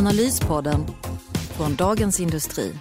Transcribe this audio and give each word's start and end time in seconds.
Analyspodden 0.00 0.86
från 1.56 1.76
Dagens 1.76 2.20
Industri. 2.20 2.72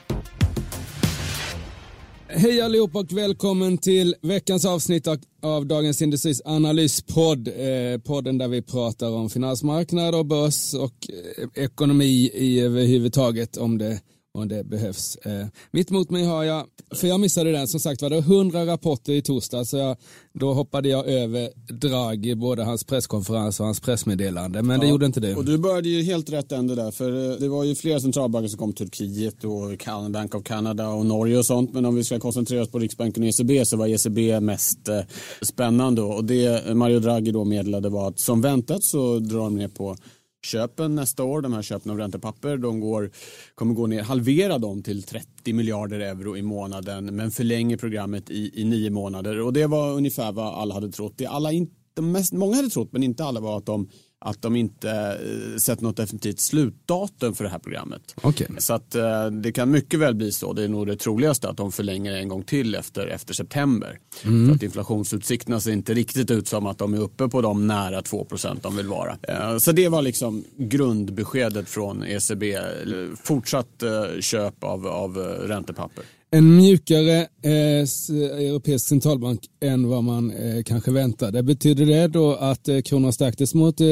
Hej 2.28 2.62
allihop 2.62 2.96
och 2.96 3.12
välkommen 3.12 3.78
till 3.78 4.16
veckans 4.22 4.66
avsnitt 4.66 5.08
av 5.42 5.66
Dagens 5.66 6.02
Industris 6.02 6.42
analyspodd. 6.46 7.48
Eh, 7.48 8.02
podden 8.06 8.38
där 8.38 8.48
vi 8.48 8.62
pratar 8.62 9.12
om 9.12 9.30
finansmarknad 9.30 10.16
och 10.16 10.26
börs 10.26 10.74
och 10.74 11.10
eh, 11.56 11.64
ekonomi 11.64 12.32
i 12.34 12.60
överhuvudtaget 12.60 13.58
om 13.58 13.78
det 13.78 14.02
om 14.40 14.48
det 14.48 14.64
behövs. 14.64 15.16
Eh, 15.16 15.48
mitt 15.72 15.92
emot 15.92 16.10
mig 16.10 16.26
har 16.26 16.44
jag, 16.44 16.66
för 16.96 17.08
jag 17.08 17.20
missade 17.20 17.52
den, 17.52 17.68
som 17.68 17.80
sagt 17.80 18.02
var 18.02 18.10
det 18.10 18.18
100 18.18 18.66
rapporter 18.66 19.14
i 19.14 19.22
torsdag 19.22 19.66
så 19.66 19.78
jag, 19.78 19.98
då 20.34 20.54
hoppade 20.54 20.90
jag 20.90 21.08
över 21.08 21.50
Draghi, 21.74 22.36
både 22.36 22.64
hans 22.64 22.84
presskonferens 22.84 23.60
och 23.60 23.66
hans 23.66 23.80
pressmeddelande, 23.80 24.62
men 24.62 24.76
ja, 24.76 24.82
det 24.82 24.90
gjorde 24.90 25.06
inte 25.06 25.20
du. 25.20 25.36
Och 25.36 25.46
du 25.46 25.58
började 25.58 25.90
ju 25.90 26.04
helt 26.04 26.30
rätt 26.30 26.52
ände 26.52 26.76
där, 26.76 26.92
för 26.92 27.32
eh, 27.32 27.38
det 27.38 27.48
var 27.48 27.64
ju 27.64 27.76
flera 27.76 28.00
centralbanker 28.00 28.48
som 28.50 28.60
kom, 28.60 28.74
Turkiet 28.74 29.44
och 29.44 30.12
Bank 30.12 30.36
of 30.36 30.44
Canada 30.44 30.90
och 30.90 31.06
Norge 31.06 31.38
och 31.38 31.46
sånt, 31.46 31.74
men 31.74 31.86
om 31.86 31.96
vi 31.96 32.04
ska 32.04 32.20
koncentrera 32.20 32.62
oss 32.62 32.70
på 32.70 32.80
Riksbanken 32.80 33.24
och 33.24 33.30
ECB 33.30 33.66
så 33.66 33.78
var 33.78 33.88
ECB 33.88 34.40
mest 34.40 34.88
eh, 34.88 35.00
spännande 35.42 36.02
och 36.02 36.26
det 36.26 36.76
Mario 36.76 37.00
Draghi 37.00 37.32
då 37.32 37.46
meddelade 37.46 37.90
var 37.90 38.08
att 38.08 38.20
som 38.20 38.42
väntat 38.42 38.84
så 38.84 39.20
drar 39.20 39.40
de 39.40 39.56
ner 39.56 39.68
på 39.68 39.96
köpen 40.46 40.96
nästa 40.96 41.24
år, 41.24 41.42
de 41.42 41.54
här 41.54 41.62
köpen 41.62 41.92
av 41.92 41.98
räntepapper, 41.98 42.58
de 42.58 42.80
går, 42.80 43.12
kommer 43.56 43.74
gå 43.74 43.88
ner, 43.88 44.04
halvera 44.04 44.58
dem 44.58 44.84
till 44.84 45.04
30 45.04 45.54
miljarder 45.54 46.00
euro 46.00 46.38
i 46.38 46.42
månaden 46.42 47.06
men 47.06 47.32
förlänger 47.32 47.78
programmet 47.78 48.30
i, 48.30 48.62
i 48.62 48.64
nio 48.66 48.90
månader 48.90 49.42
och 49.42 49.54
det 49.54 49.68
var 49.68 49.94
ungefär 49.94 50.32
vad 50.32 50.54
alla 50.54 50.74
hade 50.74 50.92
trott. 50.92 51.14
Det 51.18 51.26
alla 51.26 51.50
de 51.94 52.12
mest, 52.12 52.34
många 52.34 52.56
hade 52.56 52.70
trott 52.70 52.92
men 52.92 53.04
inte 53.04 53.24
alla 53.24 53.40
var 53.40 53.58
att 53.58 53.66
de 53.66 53.90
att 54.22 54.42
de 54.42 54.56
inte 54.56 54.92
eh, 54.92 55.58
sett 55.58 55.82
något 55.82 55.98
definitivt 55.98 56.40
slutdatum 56.40 57.36
för 57.36 57.44
det 57.44 57.50
här 57.50 57.60
programmet. 57.60 58.16
Okay. 58.24 58.48
Så 58.58 58.74
att 58.74 58.96
eh, 58.96 59.26
det 59.26 59.52
kan 59.52 59.72
mycket 59.72 60.00
väl 60.00 60.16
bli 60.16 60.32
så, 60.32 60.54
det 60.54 60.64
är 60.64 60.68
nog 60.68 60.88
det 60.88 60.96
troligaste, 60.96 61.50
att 61.50 61.58
de 61.58 61.72
förlänger 61.72 62.14
en 62.14 62.28
gång 62.28 62.44
till 62.44 62.76
efter, 62.76 63.08
efter 63.08 63.34
september. 63.34 64.00
Mm. 64.24 64.48
För 64.48 64.56
att 64.56 64.64
inflationsutsikterna 64.64 65.60
ser 65.60 65.72
inte 65.72 65.94
riktigt 65.94 66.32
ut 66.32 66.48
som 66.48 66.66
att 66.66 66.78
de 66.78 66.94
är 66.94 67.00
uppe 67.00 67.28
på 67.28 67.42
de 67.42 67.68
nära 67.68 68.02
2% 68.02 68.58
de 68.62 68.78
vill 68.78 68.88
vara. 68.88 69.18
Eh, 69.22 69.58
så 69.58 69.72
det 69.72 69.90
var 69.90 70.02
liksom 70.02 70.44
grundbeskedet 70.58 71.70
från 71.70 72.04
ECB, 72.04 72.60
fortsatt 73.24 73.84
köp 74.20 74.64
av, 74.64 74.88
av 74.88 75.18
räntepapper 75.18 76.04
en 76.32 76.56
mjukare 76.56 77.28
eh, 77.42 77.52
europeisk 77.52 78.88
centralbank 78.88 79.42
än 79.62 79.88
vad 79.88 80.04
man 80.04 80.32
eh, 80.32 80.64
kanske 80.64 80.92
väntade. 80.92 81.44
Betyder 81.44 81.86
det 81.86 82.08
då 82.08 82.36
att 82.36 82.68
eh, 82.68 82.82
kronan 82.82 83.14
stärktes 83.14 83.54
mot, 83.54 83.82
eh, 83.82 83.88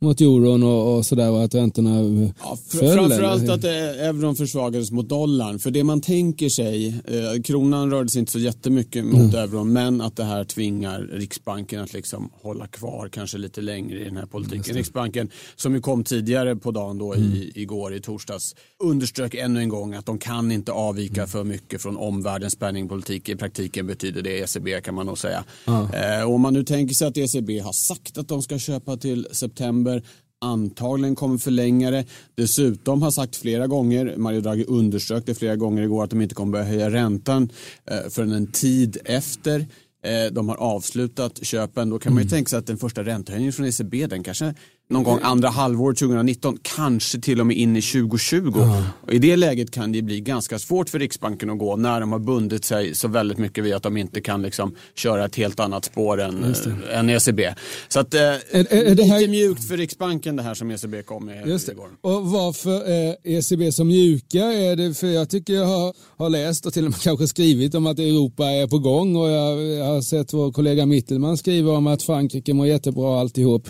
mot 0.00 0.20
euron 0.20 0.62
och, 0.62 0.96
och 0.96 1.06
sådär 1.06 1.30
och 1.30 1.44
att 1.44 1.54
räntorna 1.54 2.00
ja, 2.42 2.58
föll? 2.68 2.94
Framförallt 2.94 3.48
att 3.48 3.64
eh, 3.64 3.72
euron 3.72 4.36
försvagades 4.36 4.90
mot 4.90 5.08
dollarn. 5.08 5.58
För 5.58 5.70
det 5.70 5.84
man 5.84 6.00
tänker 6.00 6.48
sig, 6.48 6.88
eh, 6.88 7.42
kronan 7.42 7.90
rörde 7.90 8.08
sig 8.08 8.18
inte 8.18 8.32
så 8.32 8.38
jättemycket 8.38 9.04
mot 9.04 9.34
mm. 9.34 9.34
euron 9.34 9.72
men 9.72 10.00
att 10.00 10.16
det 10.16 10.24
här 10.24 10.44
tvingar 10.44 11.00
Riksbanken 11.12 11.80
att 11.80 11.92
liksom 11.92 12.30
hålla 12.42 12.66
kvar 12.66 13.08
kanske 13.08 13.38
lite 13.38 13.60
längre 13.60 14.00
i 14.00 14.04
den 14.04 14.16
här 14.16 14.26
politiken. 14.26 14.76
Riksbanken 14.76 15.30
som 15.56 15.74
ju 15.74 15.80
kom 15.80 16.04
tidigare 16.04 16.56
på 16.56 16.70
dagen 16.70 16.98
då 16.98 17.14
mm. 17.14 17.32
i, 17.32 17.52
igår 17.54 17.94
i 17.94 18.00
torsdags 18.00 18.54
underströk 18.78 19.34
ännu 19.34 19.60
en 19.60 19.68
gång 19.68 19.94
att 19.94 20.06
de 20.06 20.18
kan 20.18 20.52
inte 20.52 20.72
avvika 20.72 21.20
mm. 21.20 21.28
för 21.28 21.44
mycket 21.44 21.61
mycket 21.62 21.82
från 21.82 21.96
omvärldens 21.96 22.56
penningpolitik. 22.56 23.28
I 23.28 23.36
praktiken 23.36 23.86
betyder 23.86 24.22
det 24.22 24.40
ECB 24.40 24.80
kan 24.80 24.94
man 24.94 25.06
nog 25.06 25.18
säga. 25.18 25.44
Eh, 25.66 26.30
om 26.30 26.40
man 26.40 26.54
nu 26.54 26.64
tänker 26.64 26.94
sig 26.94 27.08
att 27.08 27.16
ECB 27.16 27.58
har 27.58 27.72
sagt 27.72 28.18
att 28.18 28.28
de 28.28 28.42
ska 28.42 28.58
köpa 28.58 28.96
till 28.96 29.28
september 29.32 30.02
antagligen 30.40 31.14
kommer 31.14 31.38
förlänga 31.38 31.90
det. 31.90 32.04
Dessutom 32.34 33.02
har 33.02 33.10
sagt 33.10 33.36
flera 33.36 33.66
gånger, 33.66 34.16
Mario 34.16 34.40
Draghi 34.40 34.64
underströk 34.64 35.26
det 35.26 35.34
flera 35.34 35.56
gånger 35.56 35.82
igår, 35.82 36.04
att 36.04 36.10
de 36.10 36.22
inte 36.22 36.34
kommer 36.34 36.52
börja 36.52 36.64
höja 36.64 36.90
räntan 36.90 37.48
eh, 37.90 38.10
förrän 38.10 38.32
en 38.32 38.46
tid 38.46 38.98
efter 39.04 39.60
eh, 40.04 40.32
de 40.32 40.48
har 40.48 40.56
avslutat 40.56 41.44
köpen. 41.44 41.90
Då 41.90 41.98
kan 41.98 42.12
man 42.12 42.22
ju 42.22 42.26
mm. 42.26 42.30
tänka 42.30 42.48
sig 42.48 42.58
att 42.58 42.66
den 42.66 42.78
första 42.78 43.04
räntehöjningen 43.04 43.52
från 43.52 43.66
ECB 43.66 44.06
den 44.06 44.22
kanske 44.22 44.54
någon 44.92 45.02
gång 45.02 45.18
andra 45.22 45.48
halvåret 45.48 45.98
2019, 45.98 46.58
kanske 46.62 47.20
till 47.20 47.40
och 47.40 47.46
med 47.46 47.56
in 47.56 47.76
i 47.76 47.82
2020. 47.82 48.52
Ja. 48.56 48.84
Och 49.02 49.12
I 49.12 49.18
det 49.18 49.36
läget 49.36 49.70
kan 49.70 49.92
det 49.92 50.02
bli 50.02 50.20
ganska 50.20 50.58
svårt 50.58 50.88
för 50.88 50.98
Riksbanken 50.98 51.50
att 51.50 51.58
gå 51.58 51.76
när 51.76 52.00
de 52.00 52.12
har 52.12 52.18
bundit 52.18 52.64
sig 52.64 52.94
så 52.94 53.08
väldigt 53.08 53.38
mycket 53.38 53.64
vid 53.64 53.74
att 53.74 53.82
de 53.82 53.96
inte 53.96 54.20
kan 54.20 54.42
liksom 54.42 54.74
köra 54.94 55.24
ett 55.24 55.36
helt 55.36 55.60
annat 55.60 55.84
spår 55.84 56.20
än, 56.20 56.44
äh, 56.44 56.98
än 56.98 57.10
ECB. 57.10 57.54
Så 57.88 58.00
att, 58.00 58.14
eh, 58.14 58.20
är, 58.20 58.38
är 58.50 58.94
det 58.94 59.04
här... 59.04 59.18
lite 59.18 59.30
mjukt 59.30 59.68
för 59.68 59.76
Riksbanken 59.76 60.36
det 60.36 60.42
här 60.42 60.54
som 60.54 60.70
ECB 60.70 61.02
kom 61.02 61.26
med 61.26 61.48
Just 61.48 61.66
det. 61.66 61.72
igår. 61.72 61.88
Och 62.00 62.26
varför 62.26 62.88
är 62.88 63.16
ECB 63.24 63.72
så 63.72 63.84
mjuka? 63.84 64.38
Är 64.38 64.76
det 64.76 64.94
för 64.94 65.06
jag 65.06 65.30
tycker 65.30 65.52
jag 65.52 65.66
har, 65.66 65.94
har 66.16 66.30
läst 66.30 66.66
och 66.66 66.72
till 66.72 66.84
och 66.84 66.90
med 66.90 67.00
kanske 67.02 67.28
skrivit 67.28 67.74
om 67.74 67.86
att 67.86 67.98
Europa 67.98 68.44
är 68.44 68.66
på 68.66 68.78
gång 68.78 69.16
och 69.16 69.30
jag, 69.30 69.62
jag 69.62 69.84
har 69.84 70.00
sett 70.00 70.32
vår 70.32 70.52
kollega 70.52 70.86
Mittelman 70.86 71.36
skriva 71.36 71.72
om 71.72 71.86
att 71.86 72.02
Frankrike 72.02 72.54
mår 72.54 72.66
jättebra 72.66 73.20
alltihop. 73.20 73.68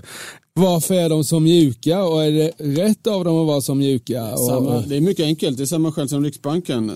Varför 0.55 0.95
är 0.95 1.09
de 1.09 1.25
så 1.25 1.41
mjuka 1.41 2.05
och 2.05 2.25
är 2.25 2.33
det 2.33 2.51
rätt 2.59 3.07
av 3.07 3.25
dem 3.25 3.39
att 3.39 3.47
vara 3.47 3.61
så 3.61 3.75
mjuka? 3.75 4.37
Samma, 4.37 4.81
det 4.81 4.97
är 4.97 5.01
mycket 5.01 5.25
enkelt, 5.25 5.57
det 5.57 5.65
är 5.65 5.67
samma 5.67 5.93
skäl 5.93 6.09
som 6.09 6.25
Riksbanken. 6.25 6.93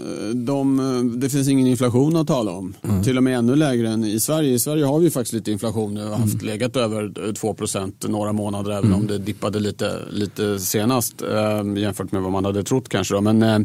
De, 0.47 1.21
det 1.21 1.31
finns 1.31 1.49
ingen 1.49 1.67
inflation 1.67 2.17
att 2.17 2.27
tala 2.27 2.53
om. 2.53 2.75
Mm. 2.83 3.03
Till 3.03 3.17
och 3.17 3.23
med 3.23 3.39
ännu 3.39 3.57
lägre 3.57 3.89
än 3.89 4.05
i 4.05 4.21
Sverige. 4.21 4.53
I 4.53 4.59
Sverige 4.59 4.85
har 4.85 4.99
vi 4.99 5.11
faktiskt 5.11 5.33
lite 5.33 5.53
inflation 5.53 5.95
nu 5.95 6.05
och 6.05 6.17
haft 6.17 6.35
mm. 6.35 6.47
legat 6.47 6.77
över 6.77 7.03
2% 7.09 8.09
några 8.09 8.33
månader 8.33 8.71
även 8.71 8.85
mm. 8.85 9.01
om 9.01 9.07
det 9.07 9.19
dippade 9.19 9.61
lite, 9.61 9.99
lite 10.11 10.59
senast 10.59 11.23
eh, 11.23 11.83
jämfört 11.83 12.13
med 12.13 12.23
vad 12.23 12.33
man 12.33 12.45
hade 12.45 12.63
trott 12.63 12.89
kanske. 12.89 13.15
Då. 13.15 13.21
Men 13.21 13.43
eh, 13.43 13.59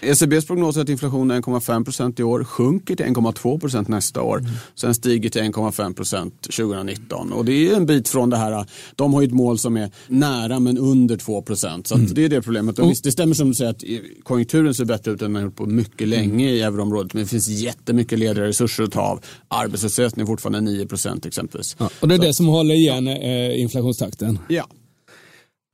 ECBs 0.00 0.46
prognos 0.46 0.76
är 0.76 0.80
att 0.80 0.88
inflationen 0.88 1.36
är 1.36 1.40
1,5% 1.40 2.20
i 2.20 2.22
år, 2.22 2.44
sjunker 2.44 2.96
till 2.96 3.06
1,2% 3.06 3.90
nästa 3.90 4.22
år. 4.22 4.38
Mm. 4.38 4.50
Sen 4.74 4.94
stiger 4.94 5.30
till 5.30 5.42
1,5% 5.42 6.30
2019 6.40 7.32
och 7.32 7.44
det 7.44 7.68
är 7.68 7.76
en 7.76 7.86
bit 7.86 8.08
från 8.08 8.30
det 8.30 8.36
här. 8.36 8.66
De 8.96 9.14
har 9.14 9.22
ju 9.22 9.35
mål 9.36 9.58
som 9.58 9.76
är 9.76 9.90
nära 10.08 10.60
men 10.60 10.78
under 10.78 11.16
2 11.16 11.42
procent. 11.42 11.86
Så 11.86 11.94
mm. 11.94 12.14
det 12.14 12.24
är 12.24 12.28
det 12.28 12.42
problemet. 12.42 12.78
Och 12.78 12.90
visst, 12.90 13.04
det 13.04 13.12
stämmer 13.12 13.34
som 13.34 13.48
du 13.48 13.54
säger 13.54 13.70
att 13.70 13.84
konjunkturen 14.22 14.74
ser 14.74 14.84
bättre 14.84 15.10
ut 15.10 15.22
än 15.22 15.32
den 15.32 15.34
har 15.34 15.42
gjort 15.42 15.56
på 15.56 15.66
mycket 15.66 16.08
länge 16.08 16.50
i 16.50 16.62
euroområdet. 16.62 17.14
Men 17.14 17.22
det 17.22 17.28
finns 17.28 17.48
jättemycket 17.48 18.18
lediga 18.18 18.44
resurser 18.44 18.84
att 18.84 18.92
ta 18.92 19.00
av. 19.00 19.20
Arbetslösheten 19.48 20.22
är 20.22 20.26
fortfarande 20.26 20.60
9 20.60 20.86
procent 20.86 21.26
exempelvis. 21.26 21.76
Ja, 21.78 21.90
och 22.00 22.08
det 22.08 22.14
är 22.14 22.18
Så. 22.18 22.24
det 22.24 22.34
som 22.34 22.46
håller 22.46 22.74
igen 22.74 23.08
eh, 23.08 23.60
inflationstakten? 23.60 24.38
Ja. 24.48 24.66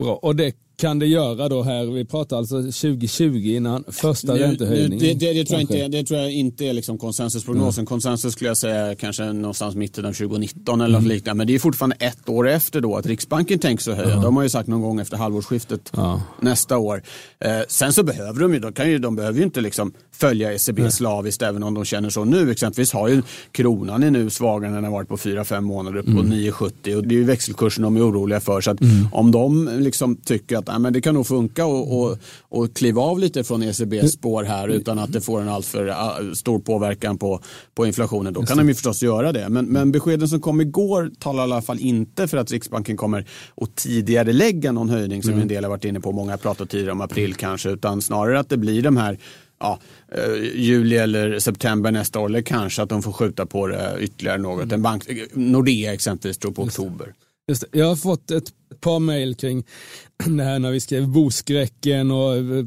Bra. 0.03 0.15
Och 0.15 0.37
det 0.37 0.53
kan 0.82 0.98
det 0.98 1.06
göra 1.06 1.48
då 1.48 1.62
här? 1.62 1.87
Vi 1.87 2.04
pratar 2.04 2.37
alltså 2.37 2.62
2020 2.62 3.37
innan 3.37 3.84
första 3.88 4.38
räntehöjningen. 4.38 4.98
Det, 4.98 5.15
det, 5.15 5.32
det, 5.32 5.44
tror 5.44 5.60
jag 5.60 5.62
inte, 5.62 5.88
det 5.88 6.04
tror 6.04 6.20
jag 6.20 6.32
inte 6.32 6.65
är 6.65 6.72
liksom 6.72 6.98
konsensusprognosen. 6.98 7.81
Mm. 7.81 7.87
Konsensus 7.87 8.32
skulle 8.32 8.50
jag 8.50 8.56
säga 8.56 8.94
kanske 8.94 9.32
någonstans 9.32 9.75
mitten 9.75 10.04
av 10.04 10.12
2019 10.12 10.81
eller 10.81 10.88
mm. 10.88 11.03
något 11.03 11.12
liknande. 11.12 11.38
Men 11.38 11.47
det 11.47 11.54
är 11.54 11.59
fortfarande 11.59 11.97
ett 11.97 12.28
år 12.28 12.48
efter 12.48 12.81
då 12.81 12.97
att 12.97 13.06
Riksbanken 13.06 13.59
tänker 13.59 13.84
sig 13.84 13.94
höja. 13.94 14.10
Mm. 14.10 14.22
De 14.22 14.37
har 14.37 14.42
ju 14.42 14.48
sagt 14.48 14.69
någon 14.69 14.80
gång 14.80 15.01
efter 15.01 15.16
halvårsskiftet 15.16 15.92
ja. 15.97 16.22
nästa 16.41 16.78
år. 16.78 17.03
Eh, 17.41 17.60
sen 17.68 17.92
så 17.92 18.03
behöver 18.03 18.41
de 18.41 18.54
ju, 18.54 18.60
de, 18.60 18.72
kan 18.72 18.91
ju, 18.91 18.98
de 18.98 19.16
behöver 19.16 19.39
ju 19.39 19.45
inte 19.45 19.60
liksom 19.60 19.92
följa 20.12 20.53
ECB 20.53 20.91
slaviskt 20.91 21.42
även 21.42 21.62
om 21.62 21.74
de 21.74 21.84
känner 21.84 22.10
så 22.10 22.24
nu. 22.24 22.51
Exempelvis 22.51 22.92
har 22.92 23.09
ju 23.09 23.22
kronan 23.53 24.03
är 24.03 24.10
nu 24.10 24.30
svagare 24.30 24.68
än 24.68 24.74
den 24.74 24.84
har 24.84 24.91
varit 24.91 25.09
på 25.09 25.16
4-5 25.16 25.60
månader 25.60 25.98
upp 25.98 26.07
på 26.07 26.10
mm. 26.10 26.33
9,70 26.33 26.97
och 26.97 27.07
det 27.07 27.15
är 27.15 27.18
ju 27.18 27.24
växelkursen 27.24 27.83
de 27.83 27.97
är 27.97 28.01
oroliga 28.09 28.41
för. 28.41 28.60
Så 28.60 28.71
att 28.71 28.80
mm. 28.80 29.09
om 29.12 29.30
de 29.30 29.71
liksom 29.78 30.16
tycker 30.16 30.57
att 30.59 30.68
ja, 30.72 30.78
men 30.78 30.92
det 30.92 31.01
kan 31.01 31.15
nog 31.15 31.27
funka 31.27 31.66
och, 31.66 32.01
och, 32.01 32.19
och 32.41 32.77
kliva 32.77 33.03
av 33.03 33.19
lite 33.19 33.45
från 33.45 33.63
ECBs 33.63 34.13
spår 34.13 34.45
här 34.45 34.69
utan 34.69 34.98
att 34.98 35.13
det 35.13 35.21
får 35.21 35.41
en 35.41 35.48
alltför 35.48 35.89
uh, 35.89 36.33
stor 36.33 36.59
påverkan 36.59 37.19
på, 37.19 37.41
på 37.74 37.86
inflationen. 37.86 38.33
Då 38.33 38.42
kan 38.42 38.57
de 38.57 38.69
ju 38.69 38.74
förstås 38.74 39.03
göra 39.03 39.33
det. 39.33 39.48
Men, 39.48 39.66
men 39.66 39.92
beskeden 39.92 40.28
som 40.28 40.41
kom 40.41 40.60
igår 40.60 41.10
talar 41.19 41.42
i 41.42 41.45
alla 41.45 41.63
fall 41.63 41.78
inte 41.80 42.28
för 42.28 42.36
att 42.36 42.53
Riksbanken 42.53 42.97
kommer 42.97 43.27
att 43.57 43.77
tidigare 43.77 44.33
lägga 44.33 44.72
någon 44.72 44.89
höjning 44.91 45.22
som 45.22 45.33
mm. 45.33 45.42
en 45.42 45.48
del 45.48 45.65
har 45.65 45.71
varit 45.71 45.84
inne 45.84 46.01
på. 46.01 46.13
Många 46.13 46.30
har 46.30 46.39
pratat 46.39 46.71
tidigare 46.71 46.92
om 46.92 47.01
april 47.01 47.34
kanske 47.34 47.71
utan 47.71 48.03
snarare 48.03 48.41
att 48.41 48.48
det 48.48 48.57
blir 48.57 48.83
de 48.83 48.97
här 48.97 49.19
ja, 49.60 49.78
eh, 50.13 50.60
juli 50.60 50.97
eller 50.97 51.39
september 51.39 51.91
nästa 51.92 52.21
år. 52.21 52.27
Eller 52.27 52.42
kanske 52.42 52.83
att 52.83 52.89
de 52.89 53.03
får 53.03 53.13
skjuta 53.13 53.47
på 53.47 53.66
det 53.66 53.97
ytterligare 54.01 54.39
något. 54.39 54.72
En 54.72 54.83
bank, 54.83 55.09
Nordea 55.33 55.92
exempelvis 55.95 56.39
tror 56.39 56.53
på 56.53 56.63
oktober. 56.63 57.15
Just 57.53 57.65
det. 57.72 57.78
Jag 57.78 57.87
har 57.87 57.97
fått 57.97 58.31
ett 58.31 58.53
par 58.81 58.99
mejl 58.99 59.34
kring 59.34 59.65
det 60.37 60.45
här 60.45 60.59
när 60.59 60.71
vi 60.71 60.81
skrev 60.81 61.09
boskräcken 61.09 62.10
och 62.10 62.37
eh, 62.37 62.65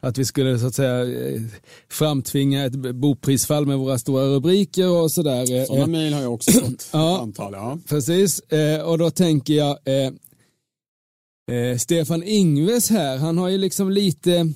att 0.00 0.18
vi 0.18 0.24
skulle 0.24 0.58
så 0.58 0.66
att 0.66 0.74
säga 0.74 1.02
eh, 1.02 1.40
framtvinga 1.90 2.64
ett 2.64 2.72
boprisfall 2.72 3.66
med 3.66 3.78
våra 3.78 3.98
stora 3.98 4.24
rubriker 4.24 4.90
och 4.90 5.12
sådär. 5.12 5.66
Sådana 5.66 5.86
mejl 5.86 6.12
har 6.12 6.22
jag 6.22 6.34
också 6.34 6.52
fått. 6.52 6.88
ja, 6.92 7.20
antal, 7.20 7.52
ja. 7.52 7.78
Precis, 7.88 8.40
och 8.84 8.98
då 8.98 9.10
tänker 9.10 9.54
jag 9.54 9.78
Stefan 11.80 12.22
Ingves 12.22 12.90
här, 12.90 13.16
han 13.16 13.38
har 13.38 13.48
ju 13.48 13.58
liksom 13.58 13.90
lite 13.90 14.52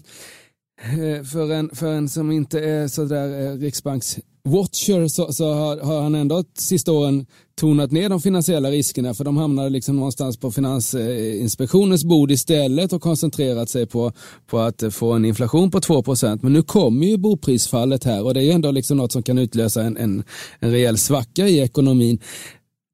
för 1.33 1.53
en, 1.53 1.71
för 1.75 1.93
en 1.93 2.09
som 2.09 2.33
inte 2.33 2.61
är 2.61 2.89
sådär 2.89 3.57
Riksbanks 3.59 4.19
Watcher 4.45 5.09
så, 5.09 5.33
så 5.33 5.53
har, 5.53 5.77
har, 5.77 6.03
han 6.03 6.15
ändå 6.15 6.45
sista 6.59 6.93
åren 6.93 7.27
tonat 7.55 7.91
ner 7.91 8.09
de 8.09 8.21
finansiella 8.21 8.71
riskerna 8.71 9.15
för 9.15 9.25
de 9.25 9.37
hamnade 9.37 9.69
liksom 9.71 9.97
någonstans 9.97 10.37
på 10.37 10.53
Finansinspektionens 10.53 12.05
bord 12.05 12.31
istället 12.31 12.93
och 12.93 13.03
koncentrerat 13.03 13.69
sig 13.69 13.87
på, 13.87 14.13
på 14.47 14.59
att 14.59 14.85
få 14.91 15.13
en 15.13 15.25
inflation 15.25 15.71
på 15.71 15.81
2% 15.81 16.39
Men 16.43 16.53
nu 16.53 16.63
kommer 16.63 17.07
ju 17.07 17.17
boprisfallet 17.17 18.05
här 18.05 18.25
och 18.25 18.35
det 18.35 18.41
är 18.41 18.45
ju 18.45 18.51
ändå 18.51 18.71
liksom 18.71 18.97
något 18.97 19.13
som 19.13 19.23
kan 19.23 19.39
utlösa 19.39 19.83
en, 19.83 19.97
en, 19.97 20.25
en 20.61 20.71
rejäl 20.71 20.99
svacka 20.99 21.49
i 21.49 21.61
ekonomin. 21.61 22.19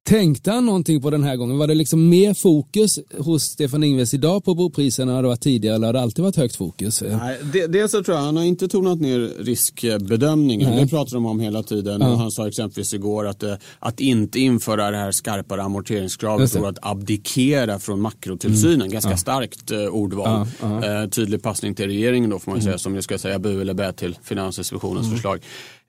Tänkte 0.09 0.51
han 0.51 0.67
någonting 0.67 1.01
på 1.03 1.11
den 1.11 1.25
här 1.25 1.37
gången? 1.37 1.59
Var 1.59 1.67
det 1.67 1.75
liksom 1.75 2.09
mer 2.09 2.35
fokus 2.35 2.99
hos 3.19 3.43
Stefan 3.43 3.85
Ingves 3.85 4.15
idag 4.15 4.45
på 4.45 4.55
bopriserna 4.55 5.17
än 5.17 5.23
det 5.23 5.29
var 5.29 5.37
tidigare 5.37 5.75
eller 5.75 5.87
har 5.87 5.93
det 5.93 6.01
alltid 6.01 6.25
varit 6.25 6.37
högt 6.37 6.57
fokus? 6.57 7.03
Nej, 7.03 7.39
det, 7.53 7.67
dels 7.67 7.93
så 7.93 8.03
tror 8.03 8.17
jag 8.17 8.25
han 8.25 8.37
har 8.37 8.45
inte 8.45 8.69
tonat 8.69 9.01
ner 9.01 9.45
riskbedömningen. 9.45 10.71
Nej. 10.71 10.85
Det 10.85 10.91
pratar 10.91 11.15
de 11.15 11.27
om 11.27 11.41
hela 11.41 11.63
tiden. 11.63 12.01
Ja. 12.01 12.15
Han 12.15 12.31
sa 12.31 12.49
exempelvis 12.49 12.95
igår 12.95 13.27
att, 13.27 13.43
eh, 13.43 13.55
att 13.79 14.01
inte 14.01 14.41
införa 14.41 14.91
det 14.91 14.97
här 14.97 15.13
skarpare 15.13 15.63
amorteringskravet 15.63 16.55
och 16.55 16.69
att 16.69 16.79
abdikera 16.83 17.79
från 17.79 18.01
makrotillsynen. 18.01 18.81
Mm. 18.81 18.91
Ganska 18.91 19.11
ja. 19.11 19.17
starkt 19.17 19.73
uh, 19.73 19.79
ordval. 19.79 20.47
Ja. 20.61 21.03
Uh, 21.03 21.09
tydlig 21.09 21.43
passning 21.43 21.75
till 21.75 21.87
regeringen 21.87 22.31
då 22.31 22.39
får 22.39 22.51
man 22.51 22.61
mm. 22.61 22.65
säga 22.65 22.79
som 22.79 22.95
ju 22.95 23.03
ska 23.03 23.19
säga 23.19 23.39
bu 23.39 23.61
eller 23.61 23.75
bä 23.75 23.93
till 23.93 24.19
Finansinspektionens 24.23 25.07
mm. 25.07 25.17
förslag. 25.17 25.41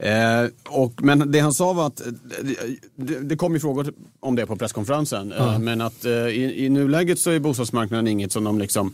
Eh, 0.04 0.50
och, 0.70 1.04
men 1.04 1.32
det 1.32 1.40
han 1.40 1.54
sa 1.54 1.74
var 1.74 1.88
att, 1.88 2.02
det, 2.96 3.20
det 3.20 3.36
kom 3.36 3.54
ju 3.54 3.60
frågor 3.60 3.94
om 4.20 4.36
det 4.36 4.46
på 4.46 4.56
presskonferensen, 4.56 5.32
eh, 5.32 5.50
mm. 5.50 5.64
men 5.64 5.82
att 5.82 6.06
eh, 6.06 6.12
i, 6.12 6.66
i 6.66 6.70
nuläget 6.70 7.20
så 7.20 7.32
är 7.32 7.40
bostadsmarknaden 7.40 8.08
inget 8.08 8.32
som 8.32 8.44
de 8.44 8.60
liksom 8.60 8.94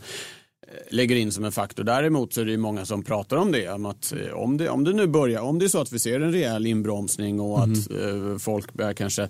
eh, 0.68 0.94
lägger 0.94 1.16
in 1.16 1.32
som 1.32 1.44
en 1.44 1.52
faktor. 1.52 1.84
Däremot 1.84 2.32
så 2.32 2.40
är 2.40 2.44
det 2.44 2.56
många 2.56 2.84
som 2.84 3.02
pratar 3.02 3.36
om 3.36 3.52
det. 3.52 3.68
Om, 3.68 3.86
att, 3.86 4.12
eh, 4.12 4.34
om, 4.34 4.56
det 4.56 4.68
om 4.68 4.84
det 4.84 4.92
nu 4.92 5.06
börjar, 5.06 5.40
om 5.40 5.58
det 5.58 5.64
är 5.64 5.68
så 5.68 5.80
att 5.80 5.92
vi 5.92 5.98
ser 5.98 6.20
en 6.20 6.32
rejäl 6.32 6.66
inbromsning 6.66 7.40
och 7.40 7.64
mm. 7.64 7.72
att 7.72 7.90
eh, 7.90 8.38
folk 8.38 8.72
börjar 8.72 8.92
kanske 8.92 9.28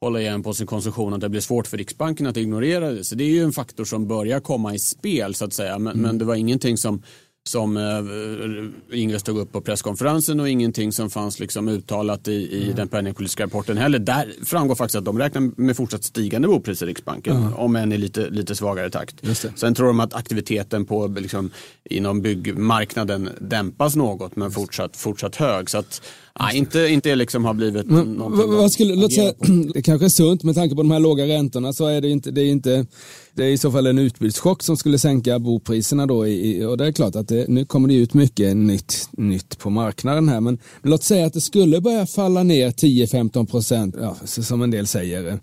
hålla 0.00 0.20
igen 0.20 0.42
på 0.42 0.54
sin 0.54 0.66
konsumtion 0.66 1.14
att 1.14 1.20
det 1.20 1.28
blir 1.28 1.40
svårt 1.40 1.66
för 1.66 1.76
Riksbanken 1.76 2.26
att 2.26 2.36
ignorera 2.36 2.90
det. 2.90 3.04
Så 3.04 3.14
det 3.14 3.24
är 3.24 3.28
ju 3.28 3.42
en 3.42 3.52
faktor 3.52 3.84
som 3.84 4.08
börjar 4.08 4.40
komma 4.40 4.74
i 4.74 4.78
spel 4.78 5.34
så 5.34 5.44
att 5.44 5.52
säga. 5.52 5.78
Men, 5.78 5.92
mm. 5.92 6.02
men 6.02 6.18
det 6.18 6.24
var 6.24 6.34
ingenting 6.34 6.76
som 6.76 7.02
som 7.48 7.76
eh, 7.76 8.98
Ingves 9.00 9.22
tog 9.22 9.38
upp 9.38 9.52
på 9.52 9.60
presskonferensen 9.60 10.40
och 10.40 10.48
ingenting 10.48 10.92
som 10.92 11.10
fanns 11.10 11.40
liksom 11.40 11.68
uttalat 11.68 12.28
i, 12.28 12.32
i 12.32 12.62
mm. 12.64 12.76
den 12.76 12.88
penningpolitiska 12.88 13.44
rapporten 13.44 13.76
heller. 13.76 13.98
Där 13.98 14.34
framgår 14.44 14.74
faktiskt 14.74 14.96
att 14.96 15.04
de 15.04 15.18
räknar 15.18 15.60
med 15.60 15.76
fortsatt 15.76 16.04
stigande 16.04 16.48
bopriser 16.48 16.86
i 16.86 16.90
Riksbanken, 16.90 17.36
mm. 17.36 17.54
om 17.54 17.76
än 17.76 17.92
i 17.92 17.98
lite, 17.98 18.30
lite 18.30 18.54
svagare 18.54 18.90
takt. 18.90 19.16
Sen 19.56 19.74
tror 19.74 19.86
de 19.86 20.00
att 20.00 20.14
aktiviteten 20.14 20.84
på, 20.84 21.06
liksom, 21.06 21.50
inom 21.84 22.22
byggmarknaden 22.22 23.28
dämpas 23.40 23.96
något 23.96 24.36
men 24.36 24.50
fortsatt, 24.50 24.96
fortsatt 24.96 25.36
hög. 25.36 25.70
Så 25.70 25.78
att, 25.78 26.02
Nej, 26.40 26.56
inte, 26.56 26.78
inte 26.80 27.14
liksom 27.14 27.44
har 27.44 27.54
blivit 27.54 27.86
men, 27.86 28.18
vad 28.36 28.72
skulle, 28.72 28.94
låt 28.94 29.14
säga, 29.14 29.32
Det 29.74 29.82
kanske 29.82 30.06
är 30.06 30.08
sunt 30.08 30.42
med 30.42 30.54
tanke 30.54 30.74
på 30.74 30.82
de 30.82 30.90
här 30.90 31.00
låga 31.00 31.26
räntorna 31.26 31.72
så 31.72 31.86
är 31.86 32.00
det 32.00 32.08
inte, 32.08 32.30
det 32.30 32.40
är 32.40 32.46
inte 32.46 32.86
det 33.34 33.44
är 33.44 33.48
i 33.48 33.58
så 33.58 33.72
fall 33.72 33.86
en 33.86 33.98
utbudschock 33.98 34.62
som 34.62 34.76
skulle 34.76 34.98
sänka 34.98 35.38
bopriserna 35.38 36.06
då 36.06 36.26
i, 36.26 36.64
och 36.64 36.76
det 36.76 36.86
är 36.86 36.92
klart 36.92 37.16
att 37.16 37.28
det, 37.28 37.48
nu 37.48 37.64
kommer 37.64 37.88
det 37.88 37.94
ut 37.94 38.14
mycket 38.14 38.56
nytt, 38.56 39.08
nytt 39.12 39.58
på 39.58 39.70
marknaden 39.70 40.28
här 40.28 40.40
men, 40.40 40.58
men 40.82 40.90
låt 40.90 41.02
säga 41.02 41.26
att 41.26 41.32
det 41.32 41.40
skulle 41.40 41.80
börja 41.80 42.06
falla 42.06 42.42
ner 42.42 42.70
10-15 42.70 43.46
procent, 43.46 43.96
ja, 44.00 44.16
som 44.24 44.62
en 44.62 44.70
del 44.70 44.86
säger. 44.86 45.40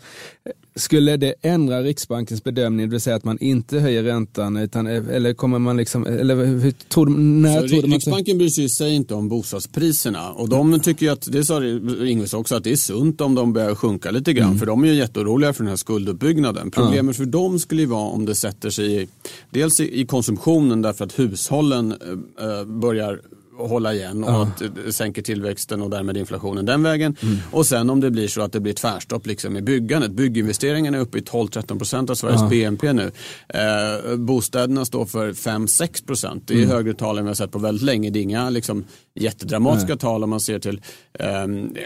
Skulle 0.75 1.17
det 1.17 1.33
ändra 1.41 1.83
Riksbankens 1.83 2.43
bedömning, 2.43 2.85
det 2.85 2.91
vill 2.91 3.01
säga 3.01 3.15
att 3.15 3.23
man 3.23 3.37
inte 3.39 3.79
höjer 3.79 4.03
räntan, 4.03 4.57
utan, 4.57 4.87
eller 4.87 5.33
kommer 5.33 5.59
man 5.59 5.77
liksom, 5.77 6.05
eller 6.05 6.45
hur 6.45 6.71
tror, 6.71 7.05
när 7.05 7.61
så 7.61 7.67
tror 7.67 7.81
man 7.81 7.91
Riksbanken 7.91 8.37
bryr 8.37 8.49
sig, 8.49 8.69
sig 8.69 8.95
inte 8.95 9.13
om 9.13 9.29
bostadspriserna 9.29 10.31
och 10.31 10.49
de 10.49 10.79
tycker 10.79 11.05
ju 11.05 11.11
att, 11.11 11.31
det 11.31 11.45
sa 11.45 11.63
Ingves 12.05 12.33
också, 12.33 12.55
att 12.55 12.63
det 12.63 12.71
är 12.71 12.75
sunt 12.75 13.21
om 13.21 13.35
de 13.35 13.53
börjar 13.53 13.75
sjunka 13.75 14.11
lite 14.11 14.33
grann, 14.33 14.47
mm. 14.47 14.59
för 14.59 14.65
de 14.65 14.83
är 14.83 14.87
ju 14.87 14.93
jätteoroliga 14.93 15.53
för 15.53 15.63
den 15.63 15.69
här 15.69 15.77
skulduppbyggnaden. 15.77 16.71
Problemet 16.71 17.01
mm. 17.01 17.13
för 17.13 17.25
dem 17.25 17.59
skulle 17.59 17.81
ju 17.81 17.87
vara 17.87 18.09
om 18.09 18.25
det 18.25 18.35
sätter 18.35 18.69
sig 18.69 19.01
i, 19.01 19.07
dels 19.49 19.79
i, 19.79 20.01
i 20.01 20.05
konsumtionen 20.05 20.81
därför 20.81 21.05
att 21.05 21.19
hushållen 21.19 21.91
äh, 21.91 22.65
börjar 22.65 23.21
hålla 23.57 23.93
igen 23.93 24.23
och 24.23 24.29
ja. 24.29 24.43
att 24.43 24.75
det 24.85 24.93
sänker 24.93 25.21
tillväxten 25.21 25.81
och 25.81 25.89
därmed 25.89 26.17
inflationen 26.17 26.65
den 26.65 26.83
vägen. 26.83 27.15
Mm. 27.21 27.37
Och 27.51 27.65
sen 27.65 27.89
om 27.89 27.99
det 27.99 28.11
blir 28.11 28.27
så 28.27 28.41
att 28.41 28.51
det 28.51 28.59
blir 28.59 28.73
tvärstopp 28.73 29.27
liksom 29.27 29.57
i 29.57 29.61
byggandet. 29.61 30.11
Bygginvesteringarna 30.11 30.97
är 30.97 31.01
uppe 31.01 31.17
i 31.17 31.21
12-13 31.21 31.77
procent 31.77 32.09
av 32.09 32.15
Sveriges 32.15 32.41
ja. 32.41 32.47
BNP 32.47 32.93
nu. 32.93 33.11
Eh, 33.47 34.15
bostäderna 34.15 34.85
står 34.85 35.05
för 35.05 35.33
5-6 35.33 36.05
procent. 36.05 36.47
Det 36.47 36.53
är 36.53 36.57
mm. 36.57 36.69
högre 36.69 36.93
tal 36.93 37.17
än 37.17 37.23
vi 37.23 37.29
har 37.29 37.35
sett 37.35 37.51
på 37.51 37.59
väldigt 37.59 37.83
länge. 37.83 38.09
Det 38.09 38.19
är 38.19 38.21
inga 38.21 38.49
liksom, 38.49 38.85
jättedramatiska 39.15 39.93
Nej. 39.93 39.97
tal 39.97 40.23
om 40.23 40.29
man 40.29 40.39
ser 40.39 40.59
till 40.59 40.81
eh, 41.19 41.27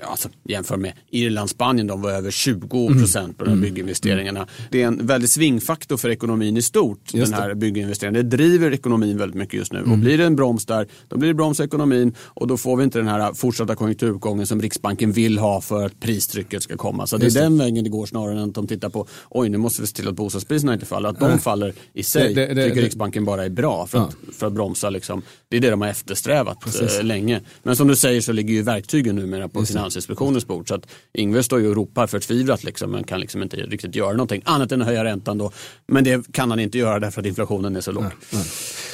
alltså, 0.04 0.30
jämför 0.44 0.78
med 0.78 0.94
Irland, 1.10 1.50
Spanien. 1.50 1.88
De 1.88 2.02
var 2.02 2.12
över 2.12 2.32
20 2.32 2.88
procent 2.88 3.26
mm. 3.26 3.34
på 3.34 3.44
de 3.44 3.50
här 3.50 3.58
mm. 3.58 3.70
bygginvesteringarna. 3.70 4.48
Det 4.72 4.82
är 4.82 4.88
en 4.88 5.08
väldigt 5.08 5.32
svingfaktor 5.32 5.98
för 5.98 6.10
ekonomin 6.10 6.58
i 6.58 6.62
stort. 6.62 7.14
Just 7.14 7.32
den 7.32 7.42
här 7.42 7.54
bygginvesteringen. 7.54 8.30
Det 8.30 8.38
driver 8.38 8.74
ekonomin 8.74 9.18
väldigt 9.18 9.38
mycket 9.38 9.54
just 9.54 9.74
nu. 9.74 9.80
Och 9.80 9.88
mm. 9.88 10.02
blir 10.02 10.18
det 10.18 10.26
en 10.26 10.36
broms 10.36 10.66
där, 10.66 10.88
då 11.08 11.18
blir 11.18 11.28
det 11.28 11.34
broms 11.34 11.60
ekonomin 11.66 12.16
och 12.20 12.48
då 12.48 12.58
får 12.58 12.78
vi 12.78 12.84
inte 12.84 13.00
den 13.00 13.08
här 13.08 13.34
fortsatta 13.34 13.76
konjunkturuppgången 13.76 14.48
som 14.48 14.62
Riksbanken 14.62 15.12
vill 15.12 15.38
ha 15.38 15.62
för 15.62 15.86
att 15.86 16.00
pristrycket 16.00 16.64
ska 16.64 16.78
komma. 16.78 17.08
Så 17.08 17.18
det 17.18 17.26
är 17.26 17.32
det. 17.32 17.40
den 17.40 17.58
vägen 17.58 17.84
det 17.84 17.90
går 17.90 18.06
snarare 18.06 18.40
än 18.40 18.50
att 18.50 18.56
de 18.56 18.68
tittar 18.68 18.90
på 18.90 19.08
oj 19.30 19.50
nu 19.50 19.58
måste 19.58 19.82
vi 19.82 19.88
se 19.88 19.96
till 19.96 20.08
att 20.08 20.16
bostadspriserna 20.16 20.74
inte 20.74 20.86
faller. 20.86 21.10
Att 21.10 21.20
de 21.20 21.32
äh. 21.32 21.38
faller 21.38 21.74
i 21.94 22.04
sig 22.04 22.34
det, 22.34 22.54
det, 22.54 22.68
tycker 22.68 22.82
Riksbanken 22.82 23.26
bara 23.26 23.46
är 23.46 23.50
bra 23.50 23.88
för 23.88 23.98
att, 23.98 24.18
ja. 24.28 24.34
för 24.34 24.48
att 24.48 24.54
bromsa. 24.54 24.90
Liksom. 24.90 25.22
Det 25.50 25.58
är 25.58 25.62
det 25.62 25.70
de 25.70 25.82
har 25.82 25.88
eftersträvat 25.88 26.60
Precis. 26.60 27.00
Eh, 27.00 27.04
länge. 27.04 27.42
Men 27.64 27.76
som 27.76 27.88
du 27.88 27.96
säger 27.96 28.22
så 28.22 28.32
ligger 28.32 28.54
ju 28.54 28.62
verktygen 28.62 29.16
numera 29.16 29.50
på 29.50 29.60
Just 29.60 29.72
Finansinspektionens 29.72 30.48
bord. 30.48 30.68
Så 30.68 30.76
att 30.76 30.88
Ingvar 31.14 31.42
står 31.42 31.60
ju 31.60 31.68
och 31.68 31.76
ropar 31.76 32.08
förtvivlat 32.08 32.64
liksom, 32.64 32.92
men 32.92 33.04
kan 33.04 33.20
liksom 33.20 33.44
inte 33.44 33.58
riktigt 33.58 33.96
göra 33.96 34.12
någonting 34.12 34.42
annat 34.46 34.72
än 34.72 34.82
att 34.82 34.88
höja 34.88 35.04
räntan 35.04 35.38
då. 35.38 35.52
Men 35.88 36.04
det 36.04 36.32
kan 36.32 36.50
han 36.50 36.60
inte 36.60 36.78
göra 36.78 37.00
därför 37.00 37.22
att 37.22 37.28
inflationen 37.28 37.76
är 37.76 37.82
så 37.82 37.92
låg. 37.92 38.04
Ja. 38.04 38.10
Ja. 38.30 38.40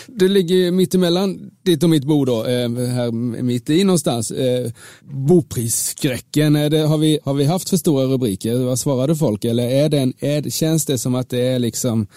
Det 0.07 0.27
ligger 0.27 0.71
mittemellan 0.71 1.51
ditt 1.63 1.83
och 1.83 1.89
mitt 1.89 2.03
bord 2.03 2.27
då, 2.27 2.45
här 2.51 3.11
mitt 3.41 3.69
i 3.69 3.83
någonstans. 3.83 4.31
Eh, 4.31 4.71
boprisskräcken, 5.01 6.53
det, 6.53 6.79
har, 6.79 6.97
vi, 6.97 7.19
har 7.23 7.33
vi 7.33 7.45
haft 7.45 7.69
för 7.69 7.77
stora 7.77 8.05
rubriker? 8.05 8.55
Vad 8.55 8.79
svarade 8.79 9.15
folk? 9.15 9.45
Eller 9.45 9.69
är 9.69 9.89
den, 9.89 10.13
är, 10.19 10.49
känns 10.49 10.85
det 10.85 10.97
som 10.97 11.15
att 11.15 11.29
det 11.29 11.41
är 11.41 11.59
liksom 11.59 12.07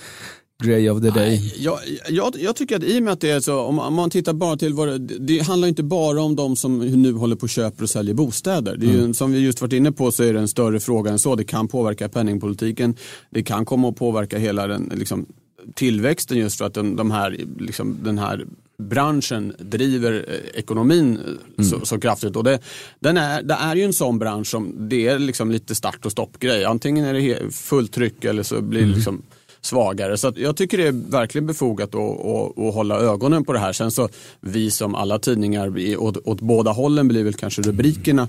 Grey 0.62 0.90
of 0.90 1.02
the 1.02 1.10
day? 1.10 1.28
Nej, 1.40 1.54
jag, 1.58 1.78
jag, 2.08 2.34
jag, 2.38 2.56
tycker 2.56 2.76
att 2.76 2.82
i 2.82 2.98
och 2.98 3.02
med 3.02 3.12
att 3.12 3.20
det 3.20 3.30
är 3.30 3.40
så, 3.40 3.60
om 3.60 3.94
man 3.94 4.10
tittar 4.10 4.32
bara 4.32 4.56
till 4.56 4.74
vad 4.74 4.88
det, 4.88 5.18
det 5.18 5.38
handlar 5.38 5.68
inte 5.68 5.82
bara 5.82 6.22
om 6.22 6.36
de 6.36 6.56
som 6.56 6.78
nu 6.78 7.12
håller 7.12 7.36
på 7.36 7.42
och 7.42 7.48
köper 7.48 7.82
och 7.82 7.90
säljer 7.90 8.14
bostäder. 8.14 8.76
Det 8.76 8.86
är 8.86 8.90
mm. 8.94 9.06
ju, 9.06 9.14
som 9.14 9.32
vi 9.32 9.38
just 9.38 9.60
varit 9.60 9.72
inne 9.72 9.92
på 9.92 10.12
så 10.12 10.22
är 10.22 10.32
det 10.32 10.38
en 10.38 10.48
större 10.48 10.80
fråga 10.80 11.10
än 11.10 11.18
så. 11.18 11.36
Det 11.36 11.44
kan 11.44 11.68
påverka 11.68 12.08
penningpolitiken. 12.08 12.96
Det 13.30 13.42
kan 13.42 13.64
komma 13.64 13.88
att 13.88 13.96
påverka 13.96 14.38
hela 14.38 14.66
den 14.66 14.92
liksom, 14.94 15.26
tillväxten 15.74 16.38
just 16.38 16.58
för 16.58 16.64
att 16.64 16.74
den, 16.74 16.96
de 16.96 17.10
här, 17.10 17.40
liksom, 17.58 17.98
den 18.02 18.18
här 18.18 18.46
branschen 18.78 19.54
driver 19.58 20.24
eh, 20.28 20.58
ekonomin 20.60 21.16
eh, 21.16 21.22
mm. 21.58 21.70
så, 21.70 21.86
så, 21.86 22.00
kraftigt. 22.00 22.36
Och 22.36 22.44
det, 22.44 22.58
den 23.00 23.16
är, 23.16 23.42
det 23.42 23.54
är 23.54 23.76
ju 23.76 23.84
en 23.84 23.92
sån 23.92 24.18
bransch 24.18 24.46
som 24.46 24.88
det 24.88 25.08
är 25.08 25.18
liksom 25.18 25.50
lite 25.50 25.74
start 25.74 26.06
och 26.06 26.12
stoppgrej. 26.12 26.64
Antingen 26.64 27.04
är 27.04 27.14
det 27.14 27.54
fullt 27.54 27.92
tryck 27.92 28.24
eller 28.24 28.42
så 28.42 28.60
blir 28.60 28.80
det 28.80 28.84
mm. 28.84 28.96
liksom 28.96 29.22
svagare. 29.60 30.16
Så 30.16 30.32
jag 30.36 30.56
tycker 30.56 30.78
det 30.78 30.86
är 30.86 31.10
verkligen 31.10 31.46
befogat 31.46 31.94
att, 31.94 32.00
att, 32.00 32.58
att, 32.58 32.74
hålla 32.74 32.98
ögonen 32.98 33.44
på 33.44 33.52
det 33.52 33.58
här. 33.58 33.72
Sen 33.72 33.90
så 33.90 34.08
vi 34.40 34.70
som 34.70 34.94
alla 34.94 35.18
tidningar 35.18 35.96
åt, 35.98 36.16
åt 36.16 36.40
båda 36.40 36.70
hållen 36.70 37.08
blir 37.08 37.24
väl 37.24 37.34
kanske 37.34 37.62
rubrikerna 37.62 38.28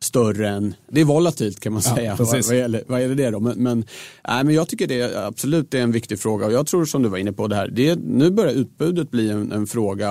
större 0.00 0.48
än, 0.48 0.74
det 0.88 1.00
är 1.00 1.04
volatilt 1.04 1.60
kan 1.60 1.72
man 1.72 1.82
säga 1.82 2.04
ja, 2.04 2.16
vad, 2.18 2.44
vad, 2.46 2.56
gäller, 2.56 2.84
vad 2.86 3.00
gäller 3.00 3.14
det 3.14 3.30
då. 3.30 3.40
Men, 3.40 3.62
men, 3.62 3.84
nej, 4.28 4.44
men 4.44 4.54
jag 4.54 4.68
tycker 4.68 4.86
det 4.86 5.26
absolut 5.26 5.74
är 5.74 5.78
en 5.78 5.92
viktig 5.92 6.20
fråga 6.20 6.46
och 6.46 6.52
jag 6.52 6.66
tror 6.66 6.84
som 6.84 7.02
du 7.02 7.08
var 7.08 7.18
inne 7.18 7.32
på 7.32 7.46
det 7.46 7.56
här, 7.56 7.68
det, 7.68 7.98
nu 7.98 8.30
börjar 8.30 8.52
utbudet 8.52 9.10
bli 9.10 9.30
en, 9.30 9.52
en 9.52 9.66
fråga 9.66 10.10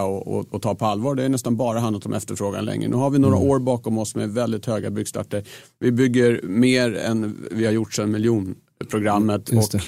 att 0.51 0.61
ta 0.61 0.75
på 0.75 0.85
allvar. 0.85 1.15
Det 1.15 1.23
är 1.23 1.29
nästan 1.29 1.57
bara 1.57 1.79
handlat 1.79 2.05
om 2.05 2.13
efterfrågan 2.13 2.65
länge. 2.65 2.87
Nu 2.87 2.95
har 2.95 3.09
vi 3.09 3.19
några 3.19 3.37
mm. 3.37 3.49
år 3.49 3.59
bakom 3.59 3.97
oss 3.97 4.15
med 4.15 4.29
väldigt 4.29 4.65
höga 4.65 4.89
byggstarter. 4.89 5.43
Vi 5.79 5.91
bygger 5.91 6.41
mer 6.43 6.95
än 6.95 7.47
vi 7.51 7.65
har 7.65 7.71
gjort 7.71 7.93
sedan 7.93 8.11
miljonprogrammet. 8.11 9.49
Och, 9.49 9.81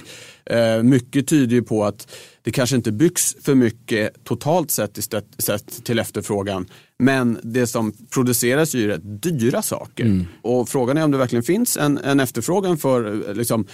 mycket 0.84 1.28
tyder 1.28 1.56
ju 1.56 1.62
på 1.64 1.86
att 1.86 2.12
det 2.42 2.52
kanske 2.52 2.76
inte 2.76 2.92
byggs 2.92 3.36
för 3.42 3.56
mycket 3.56 4.24
totalt 4.24 4.72
sett, 4.72 4.98
sett 5.38 5.84
till 5.86 6.00
efterfrågan. 6.00 6.66
Men 7.00 7.40
det 7.44 7.68
som 7.68 7.94
produceras 8.10 8.76
är 8.76 8.80
ju 8.80 8.88
rätt 8.88 9.22
dyra 9.22 9.62
saker. 9.62 10.06
Mm. 10.06 10.26
Och 10.42 10.70
frågan 10.70 10.98
är 10.98 11.04
om 11.04 11.12
det 11.12 11.18
verkligen 11.18 11.44
finns 11.44 11.78
en, 11.78 11.98
en 11.98 12.20
efterfrågan 12.20 12.78
för 12.78 13.34
liksom, 13.34 13.68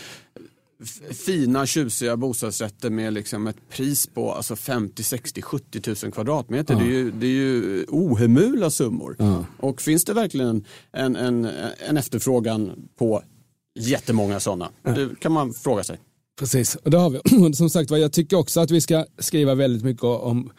f- 0.83 1.17
fina 1.17 1.65
tjusiga 1.65 2.17
bostadsrätter 2.17 2.89
med 2.89 3.13
liksom 3.13 3.47
ett 3.47 3.69
pris 3.69 4.07
på 4.07 4.31
alltså 4.33 4.55
50, 4.55 5.03
60, 5.03 5.41
70 5.41 5.81
000 6.03 6.11
kvadratmeter. 6.11 6.75
Det, 6.75 6.81
är 6.85 6.89
ju, 6.89 7.11
det 7.11 7.25
är 7.27 7.29
ju 7.31 7.85
ohemula 7.89 8.69
summor. 8.69 9.15
Och 9.59 9.81
finns 9.81 10.05
det 10.05 10.13
verkligen 10.13 10.65
en, 10.91 11.15
en, 11.15 11.49
en 11.87 11.97
efterfrågan 11.97 12.71
på 12.99 13.23
jättemånga 13.79 14.39
sådana? 14.39 14.69
Det 14.83 15.09
kan 15.19 15.31
man 15.31 15.53
fråga 15.53 15.83
sig. 15.83 15.99
Precis, 16.39 16.75
och 16.75 16.91
det 16.91 16.97
har 16.97 17.09
vi. 17.09 17.53
Som 17.53 17.69
sagt 17.69 17.91
var, 17.91 17.97
jag 17.97 18.13
tycker 18.13 18.37
också 18.37 18.59
att 18.59 18.71
vi 18.71 18.81
ska 18.81 19.05
skriva 19.17 19.55
väldigt 19.55 19.83
mycket 19.83 20.03
om 20.03 20.51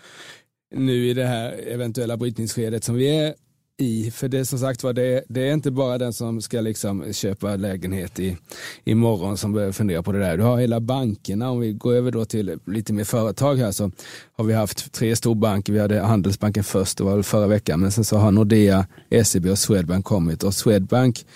nu 0.74 1.08
i 1.08 1.14
det 1.14 1.26
här 1.26 1.52
eventuella 1.66 2.16
brytningsskedet 2.16 2.84
som 2.84 2.94
vi 2.94 3.18
är 3.18 3.34
i. 3.78 4.10
För 4.10 4.28
det 4.28 4.38
är 4.38 4.44
som 4.44 4.58
sagt 4.58 4.82
var, 4.82 4.92
det, 4.92 5.24
det 5.28 5.48
är 5.48 5.52
inte 5.52 5.70
bara 5.70 5.98
den 5.98 6.12
som 6.12 6.42
ska 6.42 6.60
liksom 6.60 7.12
köpa 7.12 7.56
lägenhet 7.56 8.20
i, 8.20 8.36
imorgon 8.84 9.36
som 9.36 9.52
behöver 9.52 9.72
fundera 9.72 10.02
på 10.02 10.12
det 10.12 10.18
där. 10.18 10.36
Du 10.36 10.42
har 10.42 10.60
hela 10.60 10.80
bankerna, 10.80 11.50
om 11.50 11.60
vi 11.60 11.72
går 11.72 11.94
över 11.94 12.10
då 12.10 12.24
till 12.24 12.58
lite 12.66 12.92
mer 12.92 13.04
företag 13.04 13.56
här 13.56 13.72
så 13.72 13.90
har 14.32 14.44
vi 14.44 14.54
haft 14.54 14.92
tre 14.92 15.16
storbanker. 15.16 15.72
Vi 15.72 15.78
hade 15.78 16.00
Handelsbanken 16.00 16.64
först, 16.64 16.98
det 16.98 17.04
var 17.04 17.14
väl 17.14 17.22
förra 17.22 17.46
veckan, 17.46 17.80
men 17.80 17.92
sen 17.92 18.04
så 18.04 18.16
har 18.16 18.32
Nordea, 18.32 18.86
SEB 19.24 19.46
och 19.46 19.58
Swedbank 19.58 20.04
kommit 20.04 20.42
och 20.42 20.54
Swedbank 20.54 21.26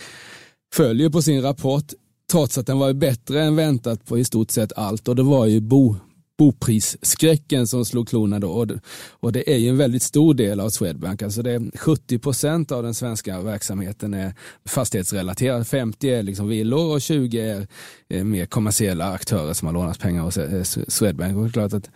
följer 0.75 1.11
på 1.11 1.23
sin 1.23 1.43
rapport 1.43 1.93
trots 2.31 2.59
att 2.59 2.67
den 2.67 2.79
var 2.79 2.93
bättre 2.93 3.43
än 3.43 3.57
väntat 3.57 4.05
på 4.05 4.19
i 4.19 4.25
stort 4.25 4.51
sett 4.51 4.73
allt 4.77 5.09
och 5.09 5.17
det 5.17 5.23
var 5.23 5.47
ju 5.47 5.61
bo, 5.61 5.97
boprisskräcken 6.39 7.67
som 7.67 7.85
slog 7.85 8.09
klorna 8.09 8.39
då 8.39 8.51
och 8.51 8.67
det, 8.67 8.81
och 9.21 9.33
det 9.33 9.53
är 9.53 9.57
ju 9.57 9.69
en 9.69 9.77
väldigt 9.77 10.03
stor 10.03 10.35
del 10.35 10.61
av 10.61 10.71
Swedbank. 10.71 11.23
Alltså 11.23 11.43
det 11.43 11.53
är 11.53 11.79
70 11.79 12.19
procent 12.19 12.73
av 12.73 12.83
den 12.83 12.95
svenska 12.95 13.41
verksamheten 13.41 14.15
är 14.15 14.35
fastighetsrelaterad. 14.65 15.67
50 15.67 16.09
är 16.09 16.23
liksom 16.23 16.49
villor 16.49 16.95
och 16.95 17.01
20 17.01 17.41
är, 17.41 17.67
är 18.09 18.25
mer 18.25 18.47
kommersiella 18.47 19.13
aktörer 19.13 19.53
som 19.53 19.67
har 19.67 19.73
lånat 19.73 19.99
pengar 19.99 20.23
hos 20.23 20.39
eh, 20.39 20.63
Swedbank. 20.89 21.37
Och 21.37 21.43
det 21.43 21.49
är 21.49 21.53
klart 21.53 21.73
att 21.73 21.91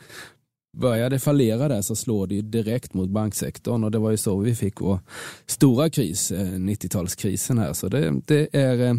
Börjar 0.77 1.11
det 1.11 1.19
fallera 1.19 1.69
där 1.69 1.83
så 1.83 1.97
slår 1.97 2.27
det 2.27 2.35
ju 2.35 2.43
direkt 2.43 2.95
mot 2.95 3.09
banksektorn 3.09 3.85
och 3.85 3.91
det 3.91 3.99
var 3.99 4.11
ju 4.11 4.17
så 4.17 4.39
vi 4.39 4.55
fick 4.55 4.81
vår 4.81 4.99
stora 5.47 5.91
kris, 5.91 6.31
eh, 6.31 6.39
90-talskrisen 6.39 7.59
här. 7.59 7.73
Så 7.73 7.89
det, 7.89 8.21
det, 8.27 8.49
är, 8.53 8.89
eh, 8.89 8.95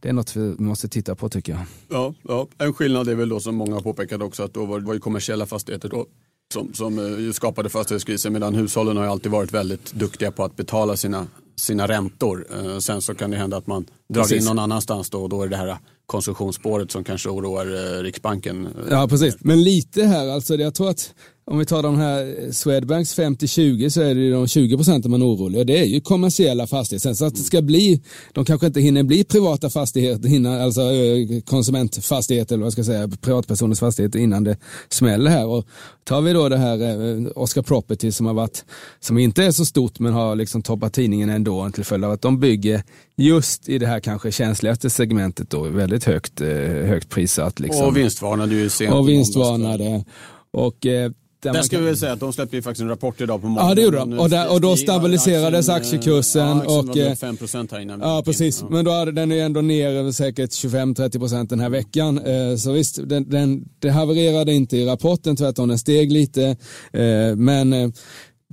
det 0.00 0.08
är 0.08 0.12
något 0.12 0.36
vi 0.36 0.54
måste 0.58 0.88
titta 0.88 1.14
på 1.14 1.28
tycker 1.28 1.52
jag. 1.52 1.62
Ja, 1.88 2.14
ja, 2.22 2.48
en 2.58 2.72
skillnad 2.72 3.08
är 3.08 3.14
väl 3.14 3.28
då 3.28 3.40
som 3.40 3.54
många 3.54 3.80
påpekade 3.80 4.24
också 4.24 4.42
att 4.42 4.54
då 4.54 4.64
var 4.64 4.80
det 4.80 4.86
var 4.86 4.94
ju 4.94 5.00
kommersiella 5.00 5.46
fastigheter 5.46 5.88
då 5.88 6.06
som, 6.52 6.74
som 6.74 6.98
eh, 7.26 7.32
skapade 7.32 7.68
fastighetskrisen 7.68 8.32
medan 8.32 8.54
hushållen 8.54 8.96
har 8.96 9.04
alltid 9.04 9.32
varit 9.32 9.52
väldigt 9.52 9.92
duktiga 9.92 10.30
på 10.32 10.44
att 10.44 10.56
betala 10.56 10.96
sina, 10.96 11.26
sina 11.56 11.88
räntor. 11.88 12.46
Eh, 12.54 12.78
sen 12.78 13.02
så 13.02 13.14
kan 13.14 13.30
det 13.30 13.36
hända 13.36 13.56
att 13.56 13.66
man 13.66 13.86
drar 14.08 14.22
Precis. 14.22 14.38
in 14.38 14.44
någon 14.44 14.58
annanstans 14.58 15.10
då 15.10 15.22
och 15.22 15.28
då 15.28 15.42
är 15.42 15.48
det 15.48 15.56
här 15.56 15.76
konsumtionsspåret 16.06 16.90
som 16.90 17.04
kanske 17.04 17.28
oroar 17.28 17.66
eh, 17.66 18.02
Riksbanken. 18.02 18.68
Ja, 18.90 19.08
precis. 19.08 19.36
Men 19.40 19.62
lite 19.62 20.04
här, 20.04 20.28
alltså 20.28 20.54
jag 20.54 20.74
tror 20.74 20.90
att 20.90 21.14
om 21.46 21.58
vi 21.58 21.64
tar 21.64 21.82
de 21.82 21.98
här 21.98 22.52
Swedbanks 22.52 23.18
50-20 23.18 23.88
så 23.88 24.00
är 24.00 24.14
det 24.14 24.30
de 24.30 24.48
20 24.48 24.76
procenten 24.76 25.10
man 25.10 25.22
är 25.22 25.26
orolig 25.26 25.60
och 25.60 25.66
det 25.66 25.78
är 25.78 25.84
ju 25.84 26.00
kommersiella 26.00 26.66
fastigheter. 26.66 27.02
Sen 27.02 27.16
så 27.16 27.24
att 27.24 27.34
det 27.34 27.40
ska 27.40 27.62
bli, 27.62 28.02
de 28.32 28.44
kanske 28.44 28.66
inte 28.66 28.80
hinner 28.80 29.02
bli 29.02 29.24
privata 29.24 29.70
fastigheter, 29.70 30.28
hinner, 30.28 30.60
alltså 30.60 30.82
eh, 30.82 31.40
konsumentfastigheter 31.40 32.54
eller 32.54 32.64
vad 32.64 32.72
ska 32.72 32.78
jag 32.78 32.86
säga, 32.86 33.08
privatpersoners 33.08 33.80
fastigheter 33.80 34.18
innan 34.18 34.44
det 34.44 34.56
smäller 34.88 35.30
här. 35.30 35.46
Och 35.46 35.66
tar 36.04 36.20
vi 36.20 36.32
då 36.32 36.48
det 36.48 36.56
här 36.56 36.82
eh, 36.82 37.26
Oscar 37.34 37.62
Property 37.62 38.12
som 38.12 38.26
har 38.26 38.34
varit, 38.34 38.64
som 39.00 39.18
inte 39.18 39.44
är 39.44 39.50
så 39.50 39.64
stort 39.64 39.98
men 39.98 40.12
har 40.12 40.36
liksom 40.36 40.62
toppat 40.62 40.92
tidningen 40.92 41.30
ändå 41.30 41.70
till 41.70 41.84
följd 41.84 42.04
av 42.04 42.12
att 42.12 42.22
de 42.22 42.40
bygger 42.40 42.82
just 43.16 43.68
i 43.68 43.78
det 43.78 43.86
här 43.86 44.00
kanske 44.00 44.32
känsligaste 44.32 44.90
segmentet 44.90 45.50
då 45.50 45.62
väldigt 45.62 46.04
högt, 46.04 46.40
eh, 46.40 46.48
högt 46.86 47.08
prissatt. 47.08 47.60
Liksom. 47.60 47.86
Och 47.86 47.96
vinstvarnade 47.96 48.54
ju 48.54 48.68
sent. 48.68 48.94
Och 48.94 49.08
vinstvarnade. 49.08 50.04
Och, 50.52 50.86
eh, 50.86 51.10
där 51.52 51.62
ska 51.62 51.76
kan- 51.76 51.84
vi 51.86 51.96
säga 51.96 52.12
att 52.12 52.20
de 52.20 52.32
släppte 52.32 52.56
ju 52.56 52.62
faktiskt 52.62 52.82
en 52.82 52.88
rapport 52.88 53.20
idag 53.20 53.40
på 53.42 53.48
morgonen. 53.48 53.68
Ja, 53.68 53.74
det 53.74 53.82
gjorde 53.82 53.98
de. 53.98 54.18
Och 54.18 54.30
där- 54.30 54.52
och 54.52 54.60
då 54.60 54.76
stabiliserades 54.76 55.68
aktiekursen 55.68 56.42
Ja, 56.48 56.78
och, 56.78 56.86
var 56.86 56.94
väl 56.94 57.06
eh, 57.06 57.14
5% 57.14 57.72
här 57.72 57.80
innan 57.80 58.00
Ja, 58.00 58.22
precis. 58.24 58.60
Ja. 58.62 58.68
Men 58.70 58.84
då 58.84 58.90
hade 58.90 59.12
den 59.12 59.32
är 59.32 59.44
ändå 59.44 59.60
ner 59.60 59.88
över 59.90 60.12
säkert 60.12 60.50
25-30 60.50 61.18
procent 61.18 61.50
den 61.50 61.60
här 61.60 61.68
veckan. 61.70 62.18
Eh, 62.18 62.56
Så 62.56 62.72
visst, 62.72 63.08
den, 63.08 63.30
den, 63.30 63.64
det 63.78 63.90
havererade 63.90 64.52
inte 64.52 64.76
i 64.76 64.86
rapporten, 64.86 65.36
tvärtom 65.36 65.68
den 65.68 65.78
steg 65.78 66.12
lite. 66.12 66.56
Eh, 66.92 67.36
Men 67.36 67.92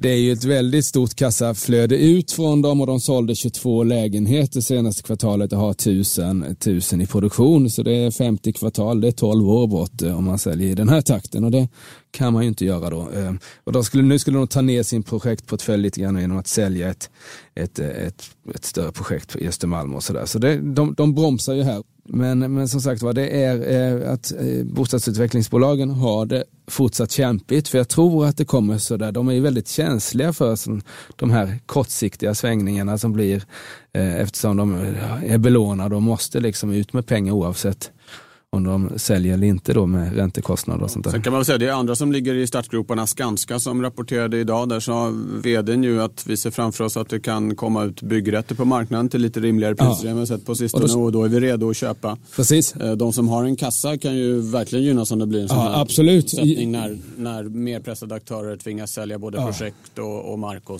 det 0.01 0.09
är 0.09 0.17
ju 0.17 0.31
ett 0.31 0.43
väldigt 0.43 0.85
stort 0.85 1.15
kassaflöde 1.15 1.97
ut 1.97 2.31
från 2.31 2.61
dem 2.61 2.81
och 2.81 2.87
de 2.87 2.99
sålde 2.99 3.35
22 3.35 3.83
lägenheter 3.83 4.61
senaste 4.61 5.03
kvartalet 5.03 5.53
och 5.53 5.59
har 5.59 5.71
1000, 5.71 6.43
1000 6.43 7.01
i 7.01 7.07
produktion. 7.07 7.69
Så 7.69 7.83
det 7.83 7.95
är 7.95 8.11
50 8.11 8.53
kvartal, 8.53 9.01
det 9.01 9.07
är 9.07 9.11
12 9.11 9.49
år 9.49 9.67
bort 9.67 10.01
eh, 10.01 10.17
om 10.17 10.25
man 10.25 10.39
säljer 10.39 10.69
i 10.69 10.75
den 10.75 10.89
här 10.89 11.01
takten 11.01 11.43
och 11.43 11.51
det 11.51 11.67
kan 12.11 12.33
man 12.33 12.41
ju 12.43 12.47
inte 12.47 12.65
göra 12.65 12.89
då. 12.89 13.09
Ehm, 13.15 13.39
och 13.63 13.71
då 13.71 13.83
skulle, 13.83 14.03
nu 14.03 14.19
skulle 14.19 14.37
de 14.37 14.47
ta 14.47 14.61
ner 14.61 14.83
sin 14.83 15.03
projektportfölj 15.03 15.83
lite 15.83 16.01
grann 16.01 16.19
genom 16.19 16.37
att 16.37 16.47
sälja 16.47 16.89
ett, 16.89 17.09
ett, 17.55 17.79
eh, 17.79 17.87
ett, 17.87 18.23
ett 18.55 18.65
större 18.65 18.91
projekt 18.91 19.35
i 19.35 19.47
Östermalm 19.47 19.95
och 19.95 20.03
sådär. 20.03 20.25
Så 20.25 20.39
det, 20.39 20.73
de, 20.73 20.93
de 20.93 21.15
bromsar 21.15 21.53
ju 21.53 21.63
här. 21.63 21.83
Men, 22.03 22.53
men 22.53 22.67
som 22.67 22.81
sagt 22.81 23.01
var, 23.01 23.13
det 23.13 23.43
är 23.43 23.71
eh, 24.03 24.13
att 24.13 24.31
eh, 24.31 24.63
bostadsutvecklingsbolagen 24.65 25.89
har 25.89 26.25
det 26.25 26.43
fortsatt 26.67 27.11
kämpigt. 27.11 27.67
För 27.67 27.77
jag 27.77 27.89
tror 27.89 28.25
att 28.25 28.37
det 28.37 28.45
kommer 28.45 28.77
sådär. 28.77 29.11
De 29.11 29.27
är 29.27 29.33
ju 29.33 29.41
väldigt 29.41 29.67
känsliga 29.67 30.33
för 30.33 30.55
som, 30.55 30.81
de 31.15 31.31
här 31.31 31.59
kortsiktiga 31.65 32.35
svängningarna 32.35 32.97
som 32.97 33.13
blir 33.13 33.43
eh, 33.93 34.15
eftersom 34.15 34.57
de 34.57 34.75
eh, 34.75 35.33
är 35.33 35.37
belånade 35.37 35.95
och 35.95 36.01
måste 36.01 36.39
liksom 36.39 36.71
ut 36.71 36.93
med 36.93 37.05
pengar 37.05 37.33
oavsett 37.33 37.91
om 38.53 38.63
de 38.63 38.89
säljer 38.99 39.33
eller 39.33 39.47
inte 39.47 39.73
då 39.73 39.85
med 39.85 40.15
räntekostnader 40.15 40.83
och 40.83 40.91
sånt 40.91 41.03
där. 41.05 41.11
Sen 41.11 41.21
kan 41.21 41.33
man 41.33 41.39
väl 41.39 41.45
säga 41.45 41.57
det 41.57 41.67
är 41.67 41.71
andra 41.71 41.95
som 41.95 42.11
ligger 42.11 42.35
i 42.35 42.47
startgroparna. 42.47 43.07
Skanska 43.07 43.59
som 43.59 43.81
rapporterade 43.81 44.37
idag. 44.39 44.69
Där 44.69 44.79
sa 44.79 45.13
vdn 45.43 45.83
ju 45.83 46.01
att 46.01 46.27
vi 46.27 46.37
ser 46.37 46.51
framför 46.51 46.83
oss 46.83 46.97
att 46.97 47.09
det 47.09 47.19
kan 47.19 47.55
komma 47.55 47.83
ut 47.83 48.01
byggrätter 48.01 48.55
på 48.55 48.65
marknaden 48.65 49.09
till 49.09 49.21
lite 49.21 49.39
rimligare 49.39 49.75
priser 49.75 50.07
än 50.09 50.19
vi 50.19 50.27
sett 50.27 50.45
på 50.45 50.55
sistone. 50.55 50.83
Och 50.83 50.89
då- 50.89 51.01
Och 51.03 51.11
då 51.11 51.23
är 51.23 51.29
vi 51.29 51.39
redo 51.39 51.69
att 51.69 51.77
köpa. 51.77 52.17
Precis. 52.35 52.75
Eh, 52.75 52.91
De 52.91 53.13
som 53.13 53.27
har 53.29 53.43
en 53.43 53.55
kassa 53.55 53.97
kan 53.97 54.15
ju 54.15 54.39
verkligen 54.41 54.85
gynnas 54.85 55.11
om 55.11 55.19
det 55.19 55.27
blir 55.27 55.41
en 55.41 55.47
sån 55.49 55.57
Ja, 55.57 55.63
här 55.63 55.81
absolut. 55.81 56.33
när, 56.67 56.97
när 57.17 57.43
mer 57.43 57.79
pressade 57.79 58.15
aktörer 58.15 58.57
tvingas 58.57 58.91
sälja 58.91 59.19
både 59.19 59.37
projekt 59.37 59.97
och, 59.99 60.31
och 60.33 60.39
mark. 60.39 60.69
Och 60.69 60.79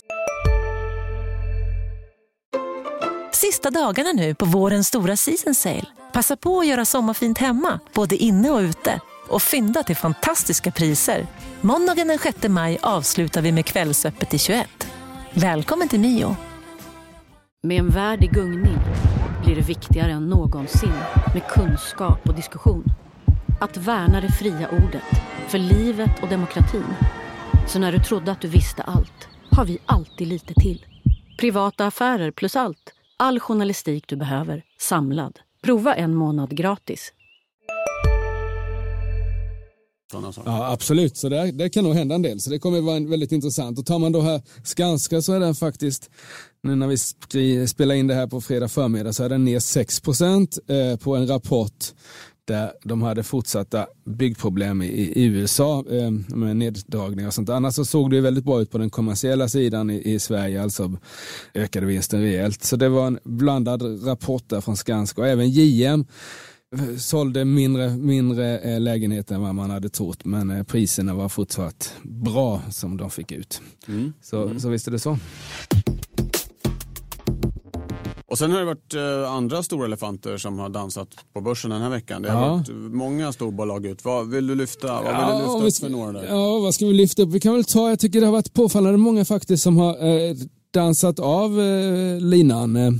Sista 3.41 3.71
dagarna 3.71 4.11
nu 4.11 4.35
på 4.35 4.45
vårens 4.45 4.87
stora 4.87 5.15
season 5.15 5.55
sale. 5.55 5.85
Passa 6.13 6.37
på 6.37 6.59
att 6.59 6.67
göra 6.67 6.85
sommarfint 6.85 7.37
hemma, 7.37 7.79
både 7.93 8.15
inne 8.15 8.49
och 8.49 8.59
ute. 8.59 8.99
Och 9.27 9.41
fynda 9.41 9.83
till 9.83 9.95
fantastiska 9.95 10.71
priser. 10.71 11.27
Måndagen 11.61 12.07
den 12.07 12.17
6 12.19 12.47
maj 12.47 12.77
avslutar 12.81 13.41
vi 13.41 13.51
med 13.51 13.65
Kvällsöppet 13.65 14.33
i 14.33 14.39
21. 14.39 14.67
Välkommen 15.33 15.87
till 15.87 15.99
Mio. 15.99 16.35
Med 17.63 17.79
en 17.79 17.89
värld 17.89 18.23
i 18.23 18.27
gungning 18.27 18.77
blir 19.43 19.55
det 19.55 19.67
viktigare 19.67 20.11
än 20.11 20.29
någonsin 20.29 20.93
med 21.33 21.47
kunskap 21.47 22.29
och 22.29 22.35
diskussion. 22.35 22.85
Att 23.61 23.77
värna 23.77 24.21
det 24.21 24.31
fria 24.31 24.69
ordet, 24.69 25.21
för 25.47 25.57
livet 25.57 26.23
och 26.23 26.29
demokratin. 26.29 26.93
Så 27.67 27.79
när 27.79 27.91
du 27.91 27.99
trodde 27.99 28.31
att 28.31 28.41
du 28.41 28.47
visste 28.47 28.83
allt, 28.83 29.27
har 29.51 29.65
vi 29.65 29.77
alltid 29.85 30.27
lite 30.27 30.53
till. 30.53 30.85
Privata 31.39 31.85
affärer 31.85 32.31
plus 32.31 32.55
allt. 32.55 32.93
All 33.21 33.39
journalistik 33.39 34.07
du 34.07 34.15
behöver, 34.15 34.63
samlad. 34.79 35.39
Prova 35.63 35.95
en 35.95 36.15
månad 36.15 36.57
gratis. 36.57 37.13
Ja, 40.45 40.71
absolut. 40.71 41.17
Så 41.17 41.29
det, 41.29 41.51
det 41.51 41.69
kan 41.69 41.83
nog 41.83 41.93
hända 41.93 42.15
en 42.15 42.21
del. 42.21 42.39
Så 42.39 42.49
det 42.49 42.59
kommer 42.59 42.81
vara 42.81 42.95
en 42.95 43.09
väldigt 43.09 43.31
intressant. 43.31 43.79
Och 43.79 43.85
tar 43.85 43.99
man 43.99 44.11
då 44.11 44.21
här 44.21 44.41
Skanska 44.63 45.21
så 45.21 45.33
är 45.33 45.39
den 45.39 45.55
faktiskt, 45.55 46.09
nu 46.63 46.75
när 46.75 46.87
vi 46.87 46.97
skri- 46.97 47.67
spelar 47.67 47.95
in 47.95 48.07
det 48.07 48.13
här 48.15 48.27
på 48.27 48.41
fredag 48.41 48.67
förmiddag, 48.67 49.13
så 49.13 49.23
är 49.23 49.29
den 49.29 49.45
ner 49.45 49.59
6 49.59 50.01
eh, 50.67 50.97
på 50.97 51.15
en 51.15 51.27
rapport 51.27 51.85
där 52.47 52.71
de 52.83 53.01
hade 53.01 53.23
fortsatta 53.23 53.87
byggproblem 54.05 54.81
i, 54.81 54.87
i 54.87 55.25
USA 55.25 55.83
eh, 55.91 56.11
med 56.35 56.57
neddragningar 56.57 57.27
och 57.27 57.33
sånt. 57.33 57.49
Annars 57.49 57.75
så 57.75 57.85
såg 57.85 58.11
det 58.11 58.21
väldigt 58.21 58.43
bra 58.43 58.61
ut 58.61 58.71
på 58.71 58.77
den 58.77 58.89
kommersiella 58.89 59.47
sidan 59.47 59.89
i, 59.89 60.13
i 60.13 60.19
Sverige, 60.19 60.63
alltså 60.63 60.97
ökade 61.53 61.85
vinsten 61.85 62.21
rejält. 62.21 62.63
Så 62.63 62.75
det 62.75 62.89
var 62.89 63.07
en 63.07 63.19
blandad 63.23 64.07
rapport 64.07 64.49
där 64.49 64.61
från 64.61 64.77
Skanska 64.77 65.21
och 65.21 65.27
även 65.27 65.49
JM 65.49 66.05
sålde 66.97 67.45
mindre, 67.45 67.89
mindre 67.89 68.59
eh, 68.59 68.79
lägenheter 68.79 69.35
än 69.35 69.41
vad 69.41 69.55
man 69.55 69.69
hade 69.69 69.89
trott 69.89 70.25
men 70.25 70.49
eh, 70.49 70.63
priserna 70.63 71.13
var 71.13 71.29
fortsatt 71.29 71.93
bra 72.03 72.61
som 72.71 72.97
de 72.97 73.09
fick 73.09 73.31
ut. 73.31 73.61
Så, 74.21 74.59
så 74.59 74.69
visst 74.69 74.87
är 74.87 74.91
det 74.91 74.99
så. 74.99 75.17
Och 78.31 78.37
sen 78.37 78.51
har 78.51 78.59
det 78.59 78.65
varit 78.65 78.93
eh, 78.93 79.31
andra 79.33 79.63
stora 79.63 79.85
elefanter 79.85 80.37
som 80.37 80.59
har 80.59 80.69
dansat 80.69 81.07
på 81.33 81.41
börsen 81.41 81.71
den 81.71 81.81
här 81.81 81.89
veckan. 81.89 82.21
Det 82.21 82.31
har 82.31 82.41
Ja. 82.47 82.53
varit 82.55 82.69
många 82.93 83.31
storbolag 83.33 83.85
ut. 83.85 84.05
Vad 84.05 84.29
vill 84.29 84.47
du 84.47 84.55
lyfta, 84.55 84.87
vad 84.87 85.03
vill 85.03 85.37
du 85.37 85.43
lyfta 85.43 85.65
upp 85.67 85.73
ska- 85.73 85.85
för 85.85 85.91
några 85.91 86.11
där? 86.11 86.25
Ja, 86.29 86.59
vad 86.59 86.73
ska 86.75 86.85
vi 86.85 86.93
lyfta 86.93 87.21
upp? 87.21 87.29
Vi 87.29 87.39
kan 87.39 87.53
väl 87.53 87.63
ta, 87.63 87.89
jag 87.89 87.99
tycker 87.99 88.19
det 88.19 88.25
har 88.25 88.33
varit 88.33 88.53
påfallande 88.53 88.97
många 88.97 89.25
faktiskt 89.25 89.63
som 89.63 89.77
har 89.77 90.05
eh, 90.29 90.35
dansat 90.73 91.19
av 91.19 91.61
eh, 91.61 92.19
linan. 92.19 92.75
Eh, 92.75 92.91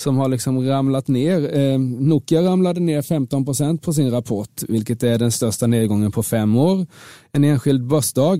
som 0.00 0.16
har 0.18 0.28
liksom 0.28 0.66
ramlat 0.68 1.08
ner. 1.08 1.56
Eh, 1.58 1.78
Nokia 1.78 2.42
ramlade 2.42 2.80
ner 2.80 3.02
15 3.02 3.44
procent 3.44 3.82
på 3.82 3.92
sin 3.92 4.10
rapport, 4.10 4.62
vilket 4.68 5.02
är 5.02 5.18
den 5.18 5.32
största 5.32 5.66
nedgången 5.66 6.12
på 6.12 6.22
fem 6.22 6.56
år. 6.56 6.86
En 7.32 7.44
enskild 7.44 7.86
börsdag. 7.86 8.38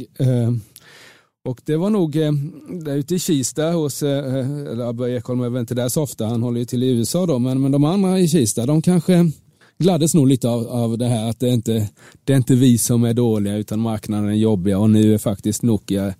Eh, 1.44 1.50
och 1.50 1.60
det 1.64 1.76
var 1.76 1.90
nog 1.90 2.16
eh, 2.16 2.32
där 2.70 2.96
ute 2.96 3.14
i 3.14 3.18
Kista 3.18 3.70
hos, 3.70 4.02
eh, 4.02 4.50
eller 4.72 4.92
Börje 4.92 5.16
Ekholm 5.16 5.40
är 5.40 5.48
väl 5.48 5.60
inte 5.60 5.74
där 5.74 5.88
så 5.88 6.02
ofta, 6.02 6.26
han 6.26 6.42
håller 6.42 6.58
ju 6.58 6.66
till 6.66 6.82
i 6.82 6.90
USA 6.90 7.26
då, 7.26 7.38
men, 7.38 7.60
men 7.60 7.72
de 7.72 7.84
andra 7.84 8.18
i 8.18 8.28
Kista, 8.28 8.66
de 8.66 8.82
kanske 8.82 9.30
gladdes 9.78 10.14
nog 10.14 10.26
lite 10.26 10.48
av, 10.48 10.68
av 10.68 10.98
det 10.98 11.06
här 11.06 11.30
att 11.30 11.40
det 11.40 11.48
inte 11.48 11.88
det 12.24 12.32
är 12.32 12.36
inte 12.36 12.54
vi 12.54 12.78
som 12.78 13.04
är 13.04 13.14
dåliga 13.14 13.56
utan 13.56 13.80
marknaden 13.80 14.28
är 14.28 14.34
jobbiga 14.34 14.78
och 14.78 14.90
nu 14.90 15.14
är 15.14 15.18
faktiskt 15.18 15.62
Nokia 15.62 16.14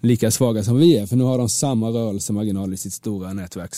lika 0.00 0.30
svaga 0.30 0.64
som 0.64 0.76
vi 0.76 0.96
är 0.96 1.06
för 1.06 1.16
nu 1.16 1.24
har 1.24 1.38
de 1.38 1.48
samma 1.48 1.88
rörelsemarginal 1.88 2.74
i 2.74 2.76
sitt 2.76 2.92
stora 2.92 3.32
nätverk. 3.32 3.70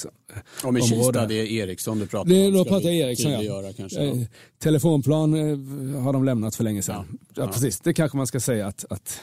Och 0.64 0.74
med 0.74 0.84
Kista, 0.84 1.26
det 1.26 1.34
är 1.34 1.46
Ericsson 1.46 1.98
du 1.98 2.06
pratar 2.06 2.30
det, 2.30 2.46
om. 2.46 2.52
Då 2.52 2.64
pratar 2.64 2.88
jag 2.88 2.94
Ericsson 2.94 3.32
ja. 3.32 3.72
Kanske, 3.76 4.04
ja. 4.04 4.14
Eh, 4.14 4.26
telefonplan 4.58 5.34
eh, 5.34 6.02
har 6.02 6.12
de 6.12 6.24
lämnat 6.24 6.56
för 6.56 6.64
länge 6.64 6.82
sedan. 6.82 7.18
Ja. 7.34 7.42
ja. 7.42 7.48
precis, 7.52 7.80
det 7.80 7.94
kanske 7.94 8.16
man 8.16 8.26
ska 8.26 8.40
säga 8.40 8.66
att, 8.66 8.84
att 8.90 9.20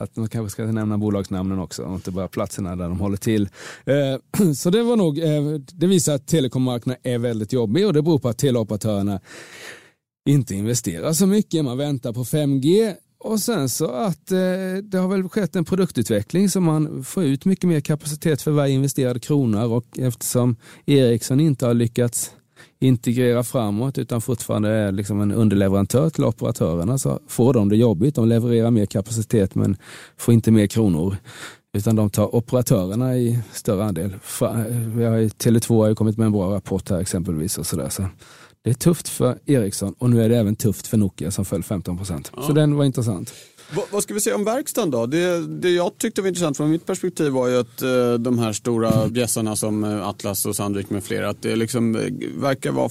att 0.00 0.16
man 0.16 0.28
kanske 0.28 0.50
ska 0.50 0.72
nämna 0.72 0.98
bolagsnamnen 0.98 1.58
också 1.58 1.82
och 1.82 1.94
inte 1.94 2.10
bara 2.10 2.28
platserna 2.28 2.76
där 2.76 2.88
de 2.88 3.00
håller 3.00 3.16
till. 3.16 3.48
Eh, 3.84 4.52
så 4.56 4.70
det 4.70 4.82
var 4.82 4.96
nog, 4.96 5.18
eh, 5.18 5.60
det 5.72 5.86
visar 5.86 6.14
att 6.14 6.26
telekommarknaden 6.26 7.00
är 7.02 7.18
väldigt 7.18 7.52
jobbig 7.52 7.86
och 7.86 7.92
det 7.92 8.02
beror 8.02 8.18
på 8.18 8.28
att 8.28 8.38
teleoperatörerna 8.38 9.20
inte 10.28 10.54
investerar 10.54 11.12
så 11.12 11.26
mycket. 11.26 11.64
Man 11.64 11.78
väntar 11.78 12.12
på 12.12 12.24
5G 12.24 12.94
och 13.18 13.40
sen 13.40 13.68
så 13.68 13.90
att 13.90 14.32
eh, 14.32 14.38
det 14.82 14.98
har 14.98 15.08
väl 15.08 15.28
skett 15.28 15.56
en 15.56 15.64
produktutveckling 15.64 16.48
så 16.48 16.60
man 16.60 17.04
får 17.04 17.24
ut 17.24 17.44
mycket 17.44 17.68
mer 17.68 17.80
kapacitet 17.80 18.42
för 18.42 18.50
varje 18.50 18.74
investerad 18.74 19.22
krona 19.22 19.66
och 19.66 19.98
eftersom 19.98 20.56
Ericsson 20.86 21.40
inte 21.40 21.66
har 21.66 21.74
lyckats 21.74 22.32
integrera 22.80 23.44
framåt 23.44 23.98
utan 23.98 24.20
fortfarande 24.20 24.68
är 24.68 24.92
liksom 24.92 25.20
en 25.20 25.32
underleverantör 25.32 26.10
till 26.10 26.24
operatörerna 26.24 26.98
så 26.98 27.20
får 27.28 27.54
de 27.54 27.68
det 27.68 27.76
jobbigt. 27.76 28.14
De 28.14 28.28
levererar 28.28 28.70
mer 28.70 28.86
kapacitet 28.86 29.54
men 29.54 29.76
får 30.16 30.34
inte 30.34 30.50
mer 30.50 30.66
kronor. 30.66 31.16
Utan 31.76 31.96
de 31.96 32.10
tar 32.10 32.34
operatörerna 32.34 33.16
i 33.16 33.38
större 33.52 33.84
andel. 33.84 34.14
Tele2 35.38 35.78
har 35.78 35.88
ju 35.88 35.94
kommit 35.94 36.16
med 36.16 36.26
en 36.26 36.32
bra 36.32 36.54
rapport 36.54 36.90
här 36.90 37.00
exempelvis. 37.00 37.58
och 37.58 37.66
så, 37.66 37.76
där, 37.76 37.88
så 37.88 38.06
Det 38.64 38.70
är 38.70 38.74
tufft 38.74 39.08
för 39.08 39.38
Ericsson 39.46 39.94
och 39.98 40.10
nu 40.10 40.22
är 40.22 40.28
det 40.28 40.36
även 40.38 40.56
tufft 40.56 40.86
för 40.86 40.96
Nokia 40.96 41.30
som 41.30 41.44
föll 41.44 41.62
15 41.62 41.96
procent. 41.96 42.32
Ja. 42.36 42.42
Så 42.42 42.52
den 42.52 42.76
var 42.76 42.84
intressant. 42.84 43.32
Va, 43.74 43.82
vad 43.90 44.02
ska 44.02 44.14
vi 44.14 44.20
säga 44.20 44.36
om 44.36 44.44
verkstaden 44.44 44.90
då? 44.90 45.06
Det, 45.06 45.46
det 45.46 45.70
jag 45.70 45.98
tyckte 45.98 46.20
var 46.20 46.28
intressant 46.28 46.56
från 46.56 46.70
mitt 46.70 46.86
perspektiv 46.86 47.32
var 47.32 47.48
ju 47.48 47.60
att 47.60 47.82
eh, 47.82 48.14
de 48.14 48.38
här 48.38 48.52
stora 48.52 49.08
bjässarna 49.08 49.56
som 49.56 49.84
eh, 49.84 50.08
Atlas 50.08 50.46
och 50.46 50.56
Sandvik 50.56 50.90
med 50.90 51.04
flera, 51.04 51.28
att 51.28 51.42
det 51.42 51.56
liksom 51.56 51.96
eh, 51.96 52.02
verkar 52.36 52.72
vara 52.72 52.88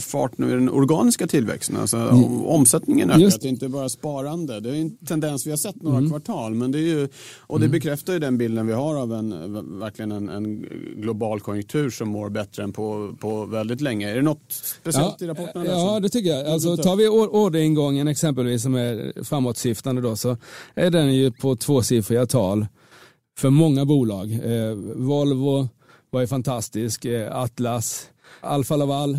fart 0.00 0.38
nu 0.38 0.48
i 0.48 0.52
den 0.52 0.70
organiska 0.70 1.26
tillväxten. 1.26 1.76
Alltså, 1.76 1.96
mm. 1.96 2.46
Omsättningen 2.46 3.10
ökar, 3.10 3.20
Just. 3.20 3.40
det 3.40 3.46
är 3.46 3.50
inte 3.50 3.68
bara 3.68 3.88
sparande. 3.88 4.60
Det 4.60 4.70
är 4.70 4.74
en 4.74 4.96
tendens 4.96 5.46
vi 5.46 5.50
har 5.50 5.56
sett 5.56 5.82
några 5.82 5.98
mm. 5.98 6.10
kvartal. 6.10 6.54
Men 6.54 6.72
det 6.72 6.78
är 6.78 6.82
ju, 6.82 7.08
och 7.38 7.60
det 7.60 7.66
mm. 7.66 7.72
bekräftar 7.72 8.12
ju 8.12 8.18
den 8.18 8.38
bilden 8.38 8.66
vi 8.66 8.72
har 8.72 8.94
av 8.94 9.12
en, 9.12 9.78
verkligen 9.78 10.12
en, 10.12 10.28
en, 10.28 10.66
global 10.96 11.40
konjunktur 11.40 11.90
som 11.90 12.08
mår 12.08 12.28
bättre 12.28 12.62
än 12.62 12.72
på, 12.72 13.16
på 13.20 13.44
väldigt 13.44 13.80
länge. 13.80 14.10
Är 14.10 14.16
det 14.16 14.22
något 14.22 14.52
speciellt 14.80 15.14
ja, 15.18 15.24
i 15.24 15.28
rapporten? 15.28 15.64
Ja, 15.64 16.00
det 16.00 16.08
tycker 16.08 16.30
jag. 16.30 16.46
Alltså, 16.46 16.76
tar 16.76 16.96
vi 16.96 17.08
orderingången 17.08 18.08
exempelvis 18.08 18.62
som 18.62 18.74
är 18.74 19.24
framåtsyftande 19.24 20.02
då 20.02 20.16
så 20.18 20.36
är 20.74 20.90
den 20.90 21.14
ju 21.14 21.32
på 21.32 21.56
tvåsiffriga 21.56 22.26
tal 22.26 22.66
för 23.38 23.50
många 23.50 23.84
bolag. 23.84 24.32
Eh, 24.32 24.74
Volvo 24.96 25.68
var 26.10 26.20
ju 26.20 26.26
fantastisk, 26.26 27.04
eh, 27.04 27.36
Atlas, 27.36 28.10
Alfa 28.40 28.76
Laval 28.76 29.18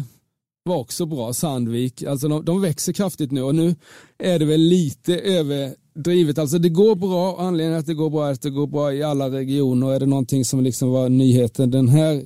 var 0.63 0.77
också 0.77 1.05
bra, 1.05 1.33
Sandvik, 1.33 2.03
alltså 2.03 2.27
de, 2.27 2.45
de, 2.45 2.61
växer 2.61 2.93
kraftigt 2.93 3.31
nu 3.31 3.41
och 3.41 3.55
nu 3.55 3.75
är 4.17 4.39
det 4.39 4.45
väl 4.45 4.61
lite 4.61 5.19
överdrivet. 5.19 6.37
Alltså 6.37 6.57
det 6.57 6.69
går 6.69 6.95
bra, 6.95 7.35
anledningen 7.39 7.79
att 7.79 7.85
det 7.85 7.93
går 7.93 8.09
bra 8.09 8.27
är 8.27 8.31
att 8.31 8.41
det 8.41 8.49
går 8.49 8.67
bra 8.67 8.93
i 8.93 9.03
alla 9.03 9.29
regioner 9.29 9.91
är 9.91 9.99
det 9.99 10.05
någonting 10.05 10.45
som 10.45 10.63
liksom 10.63 10.89
var 10.89 11.09
nyheten 11.09 11.71
den 11.71 11.89
här 11.89 12.23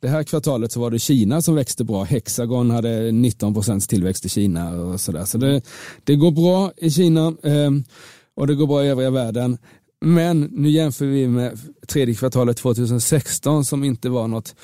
det 0.00 0.08
här 0.08 0.22
kvartalet 0.22 0.72
så 0.72 0.80
var 0.80 0.90
det 0.90 0.98
Kina 0.98 1.42
som 1.42 1.54
växte 1.54 1.84
bra. 1.84 2.04
Hexagon 2.04 2.70
hade 2.70 3.12
19 3.12 3.54
procents 3.54 3.86
tillväxt 3.86 4.24
i 4.24 4.28
Kina 4.28 4.70
och 4.70 5.00
sådär. 5.00 5.24
Så 5.24 5.38
det, 5.38 5.62
det 6.04 6.16
går 6.16 6.30
bra 6.30 6.72
i 6.76 6.90
Kina. 6.90 7.26
Eh, 7.42 7.70
och 8.36 8.46
det 8.46 8.54
går 8.54 8.66
bra 8.66 8.84
i 8.84 8.88
övriga 8.88 9.10
världen. 9.10 9.58
Men 10.00 10.40
nu 10.40 10.70
jämför 10.70 11.06
vi 11.06 11.28
med 11.28 11.58
tredje 11.86 12.14
kvartalet 12.14 12.56
2016 12.56 13.64
som 13.64 13.84
inte 13.84 14.08
var 14.08 14.28
något, 14.28 14.54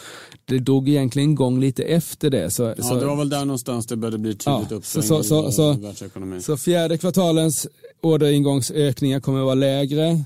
det 0.44 0.59
drog 0.59 0.88
egentligen 0.88 1.31
igång 1.31 1.61
lite 1.61 1.83
efter 1.83 2.31
det. 2.31 2.51
Så, 2.51 2.62
ja, 2.62 2.83
så, 2.83 2.94
det 2.94 3.07
var 3.07 3.16
väl 3.16 3.29
där 3.29 3.44
någonstans 3.44 3.87
det 3.87 3.96
började 3.96 4.18
bli 4.18 4.31
tydligt 4.31 4.70
ja, 4.70 4.77
uppsving 4.77 5.03
så, 5.03 5.23
så, 5.23 5.49
i 5.49 5.53
så, 5.53 5.73
världsekonomin. 5.73 6.42
Så 6.42 6.57
fjärde 6.57 6.99
kvartalens 6.99 7.66
orderingångsökningar 8.03 9.20
kommer 9.20 9.38
att 9.38 9.44
vara 9.44 9.55
lägre. 9.55 10.25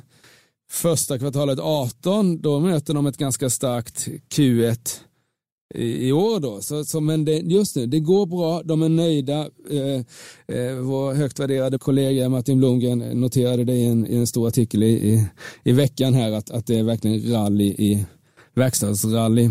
Första 0.74 1.18
kvartalet 1.18 1.58
18, 1.58 2.40
då 2.40 2.60
möter 2.60 2.94
de 2.94 3.06
ett 3.06 3.16
ganska 3.16 3.50
starkt 3.50 4.08
Q1 4.34 4.78
i, 5.74 6.12
år 6.12 6.40
då. 6.40 6.60
Så, 6.60 6.84
så, 6.84 7.00
men 7.00 7.24
det, 7.24 7.32
just 7.32 7.76
nu, 7.76 7.87
det 7.87 8.00
går 8.00 8.26
bra, 8.26 8.62
de 8.62 8.82
är 8.82 8.88
nöjda. 8.88 9.48
Eh, 9.70 9.94
eh, 10.56 10.74
vår 10.74 11.14
högt 11.14 11.38
värderade 11.38 11.78
kollega 11.78 12.28
Martin 12.28 12.58
Blomgren 12.58 12.98
noterade 12.98 13.64
det 13.64 13.72
i 13.72 13.87
en, 13.87 14.06
i 14.06 14.16
en 14.16 14.26
stor 14.26 14.48
artikel 14.48 14.82
i, 14.82 14.87
i, 14.87 15.26
i, 15.64 15.72
veckan 15.72 16.14
här 16.14 16.32
att, 16.32 16.50
att 16.50 16.66
det 16.66 16.78
är 16.78 16.82
verkligen 16.82 17.32
rally 17.32 17.64
i 17.64 18.06
verkstadsrally 18.54 19.50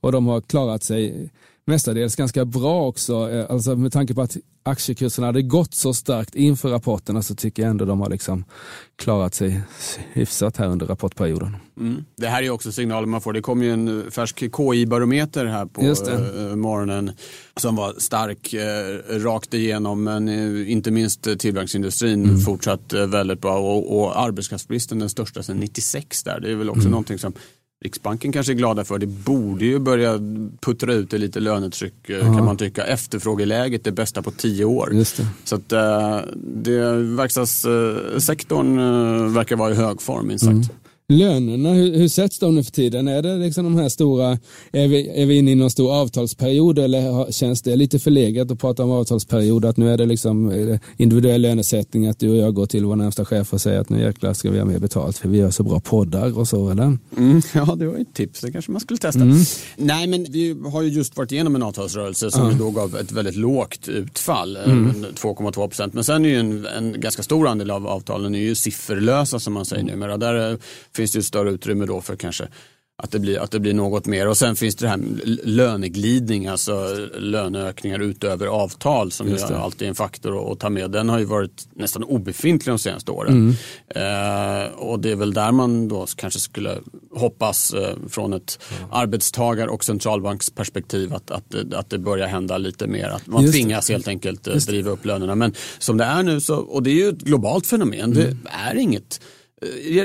och 0.00 0.12
de 0.12 0.26
har 0.26 0.40
klarat 0.40 0.82
sig 0.82 1.30
mestadels 1.64 2.16
ganska 2.16 2.44
bra 2.44 2.86
också. 2.86 3.30
Eh, 3.30 3.46
alltså 3.50 3.76
med 3.76 3.92
tanke 3.92 4.14
på 4.14 4.22
att 4.22 4.36
aktiekurserna 4.62 5.26
hade 5.26 5.42
gått 5.42 5.74
så 5.74 5.94
starkt 5.94 6.34
inför 6.34 6.68
rapporterna 6.68 7.22
så 7.22 7.34
tycker 7.34 7.62
jag 7.62 7.70
ändå 7.70 7.84
de 7.84 8.00
har 8.00 8.10
liksom 8.10 8.44
klarat 8.96 9.34
sig 9.34 9.60
hyfsat 10.12 10.56
här 10.56 10.66
under 10.66 10.86
rapportperioden. 10.86 11.56
Mm. 11.80 12.04
Det 12.16 12.26
här 12.26 12.42
är 12.42 12.50
också 12.50 12.72
signaler 12.72 13.06
man 13.06 13.20
får. 13.20 13.32
Det 13.32 13.40
kom 13.40 13.62
ju 13.62 13.72
en 13.72 14.10
färsk 14.10 14.38
KI-barometer 14.38 15.46
här 15.46 15.66
på 15.66 15.82
äh, 15.82 16.56
morgonen 16.56 17.12
som 17.56 17.76
var 17.76 17.94
stark 17.98 18.54
äh, 18.54 19.18
rakt 19.18 19.54
igenom 19.54 20.04
men 20.04 20.28
inte 20.68 20.90
minst 20.90 21.22
tillverkningsindustrin 21.22 22.24
mm. 22.24 22.40
fortsatt 22.40 22.92
väldigt 22.92 23.40
bra 23.40 23.58
och, 23.58 24.00
och 24.00 24.20
arbetskraftsbristen 24.20 24.98
den 24.98 25.10
största 25.10 25.42
sedan 25.42 25.56
96 25.56 26.22
där. 26.22 26.40
Det 26.40 26.50
är 26.50 26.54
väl 26.54 26.70
också 26.70 26.80
mm. 26.80 26.90
någonting 26.90 27.18
som 27.18 27.32
Riksbanken 27.84 28.32
kanske 28.32 28.52
är 28.52 28.54
glada 28.54 28.84
för. 28.84 28.98
Det 28.98 29.06
borde 29.06 29.64
ju 29.64 29.78
börja 29.78 30.18
puttra 30.60 30.92
ut 30.92 31.12
lite 31.12 31.40
lönetryck 31.40 32.10
Aha. 32.10 32.34
kan 32.34 32.44
man 32.44 32.56
tycka. 32.56 32.84
Efterfrågeläget 32.84 33.86
är 33.86 33.90
bästa 33.90 34.22
på 34.22 34.30
tio 34.30 34.64
år. 34.64 34.90
Så 35.44 35.56
att 35.56 35.72
äh, 35.72 36.18
det, 36.34 36.92
verkstadssektorn 36.92 38.78
äh, 38.78 39.32
verkar 39.32 39.56
vara 39.56 39.72
i 39.72 39.74
hög 39.74 40.02
form 40.02 40.26
minst 40.26 40.44
sagt. 40.44 40.54
Mm. 40.54 40.68
Lönerna, 41.10 41.72
hur, 41.72 41.94
hur 41.94 42.08
sätts 42.08 42.38
de 42.38 42.54
nu 42.54 42.64
för 42.64 42.70
tiden? 42.70 43.08
Är 43.08 43.22
det 43.22 43.36
liksom 43.36 43.64
de 43.64 43.76
här 43.76 43.88
stora, 43.88 44.38
är 44.72 44.88
vi, 44.88 45.08
är 45.08 45.26
vi 45.26 45.38
inne 45.38 45.50
i 45.50 45.54
någon 45.54 45.70
stor 45.70 45.94
avtalsperiod 45.94 46.78
eller 46.78 47.32
känns 47.32 47.62
det 47.62 47.76
lite 47.76 47.98
förlegat 47.98 48.50
att 48.50 48.60
prata 48.60 48.84
om 48.84 48.90
avtalsperiod? 48.90 49.64
Att 49.64 49.76
nu 49.76 49.92
är 49.92 49.98
det 49.98 50.06
liksom 50.06 50.52
individuell 50.96 51.40
lönesättning, 51.40 52.06
att 52.06 52.18
du 52.18 52.30
och 52.30 52.36
jag 52.36 52.54
går 52.54 52.66
till 52.66 52.84
vår 52.84 52.96
närmsta 52.96 53.24
chef 53.24 53.52
och 53.52 53.60
säger 53.60 53.80
att 53.80 53.88
nu 53.88 54.00
jäklar 54.00 54.34
ska 54.34 54.50
vi 54.50 54.58
ha 54.58 54.64
mer 54.64 54.78
betalt 54.78 55.18
för 55.18 55.28
vi 55.28 55.38
gör 55.38 55.50
så 55.50 55.62
bra 55.62 55.80
poddar 55.80 56.38
och 56.38 56.48
så 56.48 56.70
eller? 56.70 56.98
Mm, 57.16 57.42
ja, 57.54 57.74
det 57.78 57.86
var 57.86 57.98
ett 57.98 58.14
tips, 58.14 58.40
det 58.40 58.52
kanske 58.52 58.70
man 58.70 58.80
skulle 58.80 58.98
testa. 58.98 59.20
Mm. 59.20 59.38
Nej, 59.76 60.06
men 60.06 60.26
vi 60.30 60.56
har 60.72 60.82
ju 60.82 60.88
just 60.88 61.16
varit 61.16 61.32
igenom 61.32 61.54
en 61.54 61.62
avtalsrörelse 61.62 62.30
som 62.30 62.46
mm. 62.46 62.58
då 62.58 62.70
gav 62.70 62.96
ett 62.96 63.12
väldigt 63.12 63.36
lågt 63.36 63.88
utfall, 63.88 64.56
mm. 64.56 65.04
2,2 65.14 65.52
procent. 65.52 65.94
Men 65.94 66.04
sen 66.04 66.24
är 66.24 66.28
ju 66.28 66.36
en, 66.36 66.66
en 66.66 67.00
ganska 67.00 67.22
stor 67.22 67.48
andel 67.48 67.70
av 67.70 67.86
avtalen 67.86 68.34
är 68.34 68.38
ju 68.38 68.54
sifferlösa 68.54 69.40
som 69.40 69.52
man 69.52 69.64
säger 69.64 69.82
mm. 69.82 69.94
numera. 69.94 70.16
Där 70.16 70.58
finns 71.00 71.12
det 71.12 71.18
ett 71.18 71.24
större 71.24 71.50
utrymme 71.50 71.86
då 71.86 72.00
för 72.00 72.16
kanske 72.16 72.48
att 73.02 73.10
det, 73.10 73.18
blir, 73.18 73.38
att 73.38 73.50
det 73.50 73.60
blir 73.60 73.74
något 73.74 74.06
mer. 74.06 74.28
Och 74.28 74.36
sen 74.36 74.56
finns 74.56 74.76
det 74.76 74.88
här 74.88 75.00
löneglidning, 75.44 76.46
alltså 76.46 76.96
löneökningar 77.18 77.98
utöver 77.98 78.46
avtal 78.46 79.12
som 79.12 79.28
ju 79.28 79.38
alltid 79.38 79.82
är 79.82 79.88
en 79.88 79.94
faktor 79.94 80.52
att 80.52 80.60
ta 80.60 80.70
med. 80.70 80.90
Den 80.90 81.08
har 81.08 81.18
ju 81.18 81.24
varit 81.24 81.68
nästan 81.74 82.04
obefintlig 82.04 82.72
de 82.72 82.78
senaste 82.78 83.10
åren. 83.10 83.32
Mm. 83.32 84.64
Eh, 84.64 84.72
och 84.72 85.00
det 85.00 85.10
är 85.10 85.16
väl 85.16 85.34
där 85.34 85.52
man 85.52 85.88
då 85.88 86.06
kanske 86.16 86.40
skulle 86.40 86.78
hoppas 87.14 87.74
eh, 87.74 87.96
från 88.08 88.32
ett 88.32 88.58
mm. 88.78 88.90
arbetstagar 88.92 89.66
och 89.66 89.84
centralbanksperspektiv 89.84 91.14
att, 91.14 91.30
att, 91.30 91.54
att 91.74 91.90
det 91.90 91.98
börjar 91.98 92.26
hända 92.26 92.58
lite 92.58 92.86
mer. 92.86 93.08
Att 93.08 93.26
man 93.26 93.42
Just 93.42 93.54
tvingas 93.54 93.86
det. 93.86 93.92
helt 93.92 94.08
enkelt 94.08 94.46
eh, 94.46 94.54
driva 94.54 94.90
upp 94.90 95.04
lönerna. 95.04 95.34
Men 95.34 95.54
som 95.78 95.96
det 95.96 96.04
är 96.04 96.22
nu, 96.22 96.40
så, 96.40 96.56
och 96.56 96.82
det 96.82 96.90
är 96.90 96.94
ju 96.94 97.08
ett 97.08 97.22
globalt 97.22 97.66
fenomen, 97.66 98.00
mm. 98.00 98.14
det 98.14 98.36
är 98.68 98.74
inget 98.76 99.20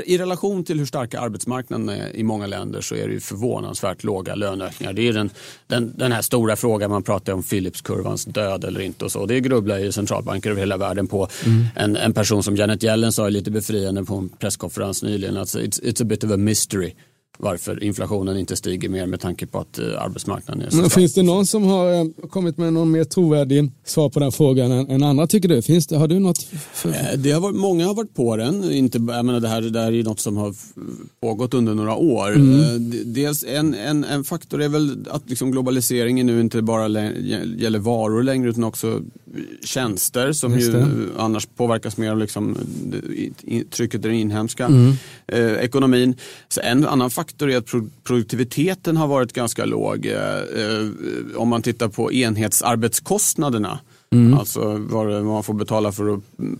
i 0.05 0.17
relation 0.17 0.63
till 0.63 0.79
hur 0.79 0.85
starka 0.85 1.19
arbetsmarknaden 1.19 1.89
är 1.89 2.15
i 2.15 2.23
många 2.23 2.47
länder 2.47 2.81
så 2.81 2.95
är 2.95 3.07
det 3.07 3.13
ju 3.13 3.19
förvånansvärt 3.19 4.03
låga 4.03 4.35
löneökningar. 4.35 4.93
Det 4.93 5.07
är 5.07 5.13
den, 5.13 5.29
den, 5.67 5.93
den 5.97 6.11
här 6.11 6.21
stora 6.21 6.55
frågan 6.55 6.91
man 6.91 7.03
pratar 7.03 7.33
om 7.33 7.43
Philipskurvans 7.43 8.25
död 8.25 8.63
eller 8.63 8.79
inte 8.79 9.05
och 9.05 9.11
så. 9.11 9.25
Det 9.25 9.39
grubblar 9.39 9.79
ju 9.79 9.91
centralbanker 9.91 10.49
över 10.49 10.59
hela 10.59 10.77
världen 10.77 11.07
på. 11.07 11.27
Mm. 11.45 11.65
En, 11.75 11.97
en 11.97 12.13
person 12.13 12.43
som 12.43 12.55
Janet 12.55 12.83
Yellen 12.83 13.11
sa 13.11 13.29
lite 13.29 13.51
befriande 13.51 14.03
på 14.03 14.15
en 14.15 14.29
presskonferens 14.29 15.03
nyligen 15.03 15.37
att 15.37 15.47
it's, 15.47 15.83
it's 15.83 16.01
a 16.01 16.05
bit 16.05 16.23
of 16.23 16.31
a 16.31 16.37
mystery 16.37 16.93
varför 17.37 17.83
inflationen 17.83 18.37
inte 18.37 18.55
stiger 18.55 18.89
mer 18.89 19.05
med 19.05 19.19
tanke 19.19 19.47
på 19.47 19.59
att 19.59 19.79
eh, 19.79 19.85
arbetsmarknaden 20.01 20.61
är 20.65 20.69
så 20.69 20.77
stark. 20.77 20.91
finns 20.91 21.13
det 21.13 21.23
någon 21.23 21.45
som 21.45 21.63
har 21.63 21.93
eh, 21.93 22.05
kommit 22.29 22.57
med 22.57 22.73
någon 22.73 22.91
mer 22.91 23.03
trovärdig 23.03 23.71
svar 23.85 24.09
på 24.09 24.19
den 24.19 24.31
frågan 24.31 24.71
än, 24.71 25.03
andra 25.03 25.27
tycker 25.27 25.49
du? 25.49 25.61
Finns 25.61 25.87
det, 25.87 25.97
har 25.97 26.07
du 26.07 26.19
något? 26.19 26.43
För... 26.73 26.89
Eh, 26.89 26.95
Det 27.17 27.31
har 27.31 27.41
varit, 27.41 27.55
många 27.55 27.85
har 27.87 27.93
varit 27.93 28.13
på 28.13 28.37
den. 28.37 28.71
Inte, 28.71 28.97
jag 28.97 29.25
menar, 29.25 29.39
det, 29.39 29.47
här, 29.47 29.61
det 29.61 29.79
här 29.79 29.91
är 29.91 30.03
något 30.03 30.19
som 30.19 30.37
har 30.37 30.55
pågått 31.21 31.53
under 31.53 31.73
några 31.73 31.95
år. 31.95 32.31
D- 32.79 33.01
Dels 33.05 33.43
en, 33.43 33.73
en, 33.73 34.03
en 34.03 34.23
faktor 34.23 34.61
är 34.61 34.69
väl 34.69 35.05
att 35.11 35.29
liksom 35.29 35.51
globaliseringen 35.51 36.25
nu 36.25 36.41
inte 36.41 36.61
bara 36.61 36.87
gäller 37.57 37.79
varor 37.79 38.23
längre 38.23 38.49
utan 38.49 38.63
också 38.63 39.01
tjänster 39.63 40.31
som 40.31 40.59
ju 40.59 40.85
annars 41.17 41.47
påverkas 41.55 41.97
mer 41.97 42.11
av 42.11 42.17
liksom, 42.17 42.57
trycket 43.71 43.99
i 44.05 44.07
den 44.07 44.13
inhemska 44.13 44.69
eh, 45.27 45.51
ekonomin. 45.53 46.15
Så 46.49 46.61
en 46.61 46.85
annan 46.85 47.09
faktor 47.09 47.24
är 47.41 47.57
att 47.57 47.65
pro- 47.65 47.89
produktiviteten 48.03 48.97
har 48.97 49.07
varit 49.07 49.33
ganska 49.33 49.65
låg. 49.65 50.05
Eh, 50.05 50.13
eh, 50.13 50.87
om 51.35 51.49
man 51.49 51.61
tittar 51.61 51.87
på 51.87 52.13
enhetsarbetskostnaderna, 52.13 53.79
alltså 54.39 54.77
vad 54.89 55.25
man 55.25 55.43
får 55.43 55.53
betala 55.53 55.91
för 55.91 56.13
att 56.13 56.39
mm, 56.39 56.59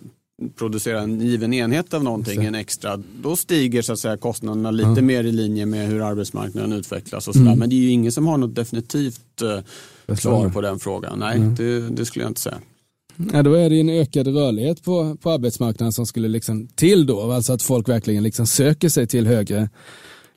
producera 0.55 1.01
en 1.01 1.21
given 1.21 1.53
enhet 1.53 1.93
av 1.93 2.03
någonting, 2.03 2.43
en 2.43 2.55
extra, 2.55 3.01
då 3.21 3.35
stiger 3.35 3.81
så 3.81 3.93
att 3.93 3.99
säga, 3.99 4.17
kostnaderna 4.17 4.71
lite 4.71 5.01
mer 5.01 5.23
i 5.23 5.31
linje 5.31 5.65
med 5.65 5.87
hur 5.87 6.01
arbetsmarknaden 6.01 6.73
utvecklas. 6.73 7.27
Och 7.27 7.33
sådär. 7.33 7.55
Men 7.55 7.69
det 7.69 7.75
är 7.75 7.79
ju 7.79 7.89
ingen 7.89 8.11
som 8.11 8.27
har 8.27 8.37
något 8.37 8.55
definitivt 8.55 9.41
eh, 9.41 10.15
svar 10.15 10.49
på 10.49 10.61
den 10.61 10.79
frågan. 10.79 11.19
Nej, 11.19 11.39
det, 11.39 11.79
det 11.89 12.05
skulle 12.05 12.25
jag 12.25 12.29
inte 12.29 12.41
säga. 12.41 12.57
Ja, 13.33 13.43
då 13.43 13.53
är 13.53 13.69
det 13.69 13.79
en 13.79 13.89
ökad 13.89 14.27
rörlighet 14.27 14.83
på, 14.83 15.17
på 15.21 15.31
arbetsmarknaden 15.31 15.93
som 15.93 16.05
skulle 16.05 16.27
liksom 16.27 16.67
till 16.67 17.05
då, 17.05 17.31
alltså 17.31 17.53
att 17.53 17.61
folk 17.61 17.89
verkligen 17.89 18.23
liksom 18.23 18.47
söker 18.47 18.89
sig 18.89 19.07
till 19.07 19.27
högre 19.27 19.69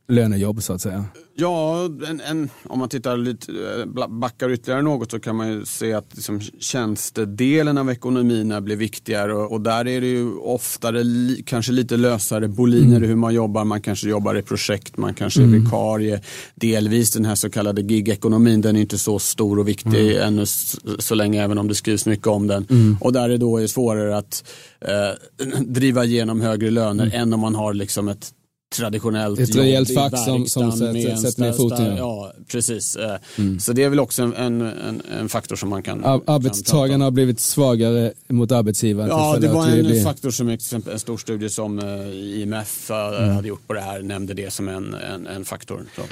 lönejobb 0.08 0.62
så 0.62 0.72
att 0.72 0.80
säga. 0.80 1.04
Ja, 1.40 1.84
en, 2.08 2.20
en, 2.20 2.50
om 2.64 2.78
man 2.78 2.88
tittar 2.88 3.16
lite, 3.16 3.52
eh, 3.52 4.08
backar 4.08 4.50
ytterligare 4.50 4.82
något 4.82 5.10
så 5.10 5.20
kan 5.20 5.36
man 5.36 5.48
ju 5.52 5.64
se 5.64 5.92
att 5.92 6.10
liksom, 6.14 6.40
tjänstedelen 6.60 7.78
av 7.78 7.90
ekonomin 7.90 8.64
blir 8.64 8.76
viktigare 8.76 9.34
och, 9.34 9.52
och 9.52 9.60
där 9.60 9.86
är 9.88 10.00
det 10.00 10.06
ju 10.06 10.32
oftare 10.34 11.04
li, 11.04 11.42
kanske 11.46 11.72
lite 11.72 11.96
lösare 11.96 12.48
boliner 12.48 13.04
i 13.04 13.06
hur 13.06 13.16
man 13.16 13.34
jobbar. 13.34 13.64
Man 13.64 13.80
kanske 13.80 14.08
jobbar 14.08 14.34
i 14.34 14.42
projekt, 14.42 14.96
man 14.96 15.14
kanske 15.14 15.42
är 15.42 15.46
vikarie. 15.46 16.20
Delvis 16.54 17.10
den 17.10 17.24
här 17.24 17.34
så 17.34 17.50
kallade 17.50 17.82
gig-ekonomin, 17.82 18.60
den 18.60 18.76
är 18.76 18.80
inte 18.80 18.98
så 18.98 19.18
stor 19.18 19.58
och 19.58 19.68
viktig 19.68 20.16
ännu 20.16 20.42
s- 20.42 20.76
så 20.98 21.14
länge 21.14 21.42
även 21.44 21.58
om 21.58 21.68
det 21.68 21.74
skrivs 21.74 22.06
mycket 22.06 22.26
om 22.26 22.46
den. 22.46 22.66
Och 23.00 23.12
där 23.12 23.28
det 23.28 23.36
då 23.38 23.58
är 23.58 23.66
svårare 23.66 24.16
att 24.16 24.44
eh, 24.80 25.46
driva 25.66 26.04
igenom 26.04 26.40
högre 26.40 26.70
löner 26.70 27.10
än 27.14 27.32
om 27.32 27.40
man 27.40 27.54
har 27.54 27.74
liksom 27.74 28.08
ett 28.08 28.30
traditionellt 28.76 29.40
Ett 29.40 29.56
rejält 29.56 29.94
fack 29.94 30.18
som- 30.18 30.46
som 30.46 30.72
sätter- 30.72 31.40
ner 31.40 31.52
foten, 31.52 31.86
ja. 31.86 31.96
Ja, 31.96 32.32
precis. 32.52 32.96
Eh, 32.96 33.16
Så 33.60 33.72
det 33.72 33.82
är 33.84 33.88
väl 33.88 34.00
också 34.00 34.22
en, 34.22 34.34
en, 34.34 35.02
en, 35.20 35.28
faktor 35.28 35.56
som 35.56 35.68
man 35.68 35.82
kan... 35.82 36.04
Ar- 36.04 36.18
kan 36.18 36.34
Arbetstagarna 36.34 37.04
har 37.04 37.10
blivit 37.10 37.40
svagare 37.40 38.12
mot 38.28 38.52
arbetsgivaren. 38.52 39.08
Ja, 39.10 39.36
det 39.40 39.48
var 39.48 39.66
en 39.66 39.84
blir- 39.86 40.04
faktor 40.04 40.30
som 40.30 40.48
exempel 40.48 40.92
en 40.92 40.98
stor 40.98 41.16
studie 41.18 41.48
som 41.48 41.78
eh, 41.78 42.08
IMF 42.40 42.90
eh, 42.90 42.96
Mm. 43.18 43.34
hade 43.34 43.48
gjort 43.48 43.66
på 43.66 43.72
det 43.74 43.80
här 43.80 44.02
nämnde 44.02 44.34
det 44.34 44.52
som 44.52 44.68
en, 44.68 44.94
en, 44.94 45.26
en 45.26 45.44
faktor. 45.44 45.84
Så. 45.96 46.02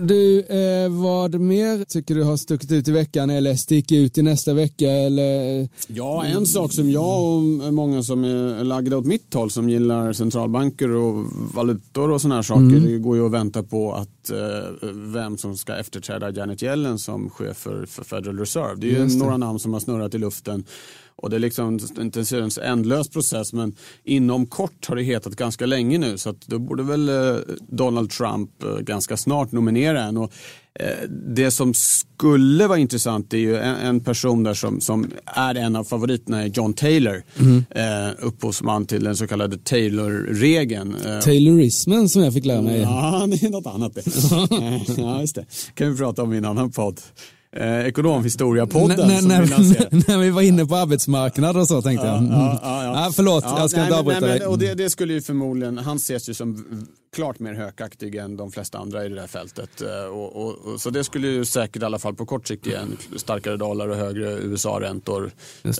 Du, 0.00 0.40
eh, 0.40 0.90
vad 0.90 1.40
mer 1.40 1.84
tycker 1.84 2.14
du 2.14 2.22
har 2.22 2.36
stuckit 2.36 2.72
ut 2.72 2.88
i 2.88 2.92
veckan 2.92 3.30
eller 3.30 3.54
sticker 3.54 3.96
ut 3.96 4.18
i 4.18 4.22
nästa 4.22 4.54
vecka? 4.54 4.90
Eller? 4.90 5.68
Ja, 5.86 6.24
en 6.24 6.46
sak 6.46 6.72
som 6.72 6.90
jag 6.90 7.22
och 7.22 7.74
många 7.74 8.02
som 8.02 8.24
är 8.24 8.64
lagda 8.64 8.96
åt 8.98 9.06
mitt 9.06 9.34
håll 9.34 9.50
som 9.50 9.68
gillar 9.68 10.12
centralbanker 10.12 10.90
och 10.90 11.24
valutor 11.54 12.10
och 12.10 12.20
sådana 12.20 12.34
här 12.34 12.42
saker. 12.42 12.62
Mm. 12.62 12.84
Det 12.84 12.98
går 12.98 13.16
ju 13.16 13.26
att 13.26 13.32
vänta 13.32 13.62
på 13.62 13.92
att 13.92 14.30
eh, 14.30 14.88
vem 14.92 15.38
som 15.38 15.56
ska 15.56 15.76
efterträda 15.76 16.30
Janet 16.30 16.62
Yellen 16.62 16.98
som 16.98 17.30
chef 17.30 17.56
för, 17.56 17.86
för 17.86 18.04
Federal 18.04 18.38
Reserve. 18.38 18.74
Det 18.76 18.96
är 18.96 19.08
ju 19.08 19.18
några 19.18 19.36
namn 19.36 19.58
som 19.58 19.72
har 19.72 19.80
snurrat 19.80 20.14
i 20.14 20.18
luften. 20.18 20.64
Och 21.20 21.30
det 21.30 21.36
är 21.36 21.40
liksom 21.40 21.78
inte 22.00 22.20
en 22.20 22.50
ändlös 22.62 23.08
process 23.08 23.52
men 23.52 23.74
inom 24.04 24.46
kort 24.46 24.86
har 24.88 24.96
det 24.96 25.02
hetat 25.02 25.36
ganska 25.36 25.66
länge 25.66 25.98
nu 25.98 26.18
så 26.18 26.30
att 26.30 26.46
då 26.46 26.58
borde 26.58 26.82
väl 26.82 27.08
eh, 27.08 27.36
Donald 27.68 28.10
Trump 28.10 28.62
eh, 28.62 28.78
ganska 28.78 29.16
snart 29.16 29.52
nominera 29.52 30.02
en. 30.02 30.16
Och, 30.16 30.32
eh, 30.74 31.08
det 31.08 31.50
som 31.50 31.74
skulle 31.74 32.66
vara 32.66 32.78
intressant 32.78 33.34
är 33.34 33.38
ju 33.38 33.56
en, 33.56 34.00
person 34.00 34.42
där 34.42 34.54
som, 34.54 34.80
som 34.80 35.10
är 35.24 35.54
en 35.54 35.76
av 35.76 35.84
favoriterna 35.84 36.42
är 36.42 36.46
John 36.46 36.72
Taylor. 36.72 37.22
Eh, 37.70 38.10
upphovsman 38.18 38.86
till 38.86 39.04
den 39.04 39.16
så 39.16 39.26
kallade 39.26 39.58
Taylor-regeln. 39.58 40.96
Taylorismen 41.22 42.08
som 42.08 42.22
jag 42.22 42.34
fick 42.34 42.44
lära 42.44 42.62
mig. 42.62 42.80
Ja, 42.80 43.26
det 43.30 43.46
är 43.46 43.50
något 43.50 43.66
annat 43.66 43.94
det. 43.94 44.02
Ja, 45.02 45.20
just 45.20 45.34
det. 45.34 45.44
kan 45.74 45.90
vi 45.92 45.98
prata 45.98 46.22
om 46.22 46.32
i 46.32 46.36
en 46.36 46.44
annan 46.44 46.70
podd. 46.70 47.00
Eh, 47.56 47.86
Ekonomhistoria-podden. 47.86 49.08
När, 49.08 49.22
när, 49.22 50.08
när, 50.08 50.18
vi 50.18 50.30
var 50.30 50.42
inne 50.42 50.66
på 50.66 50.76
arbetsmarknad 50.76 51.56
och 51.56 51.68
så 51.68 51.82
tänkte 51.82 52.06
jag. 52.06 52.18
Mm. 52.18 52.30
Ja, 52.30 52.60
ja, 52.62 52.84
ja. 52.84 53.04
Ja, 53.04 53.12
förlåt, 53.16 53.44
Ja, 53.46 53.58
jag 53.58 53.70
ska 53.70 53.80
nej, 53.80 53.86
inte 53.86 53.98
avbryta 53.98 54.26
dig. 54.26 54.46
Och 54.46 54.58
det, 54.58 54.74
det 54.74 54.90
skulle 54.90 55.12
ju 55.12 55.22
förmodligen, 55.22 55.78
han 55.78 55.96
ses 55.96 56.28
ju 56.28 56.34
som 56.34 56.64
klart 57.16 57.38
mer 57.38 57.54
hökaktig 57.54 58.14
än 58.14 58.36
de 58.36 58.52
flesta 58.52 58.78
andra 58.78 59.04
i 59.06 59.08
det 59.08 59.14
där 59.14 59.26
fältet. 59.26 59.82
Eh, 59.82 60.04
Och, 60.04 60.36
och, 60.42 60.58
och, 60.58 60.80
så 60.80 60.90
det 60.90 61.04
skulle 61.04 61.28
ju 61.28 61.44
säkert 61.44 61.82
i 61.82 61.84
alla 61.84 61.98
fall 61.98 62.14
på 62.14 62.26
kort 62.26 62.48
sikt 62.48 62.66
ge 62.66 62.74
en 62.74 62.96
starkare 63.16 63.56
dollar 63.56 63.88
och 63.88 63.96
högre 63.96 64.32
USA-räntor. 64.32 65.30
Eh, 65.64 65.70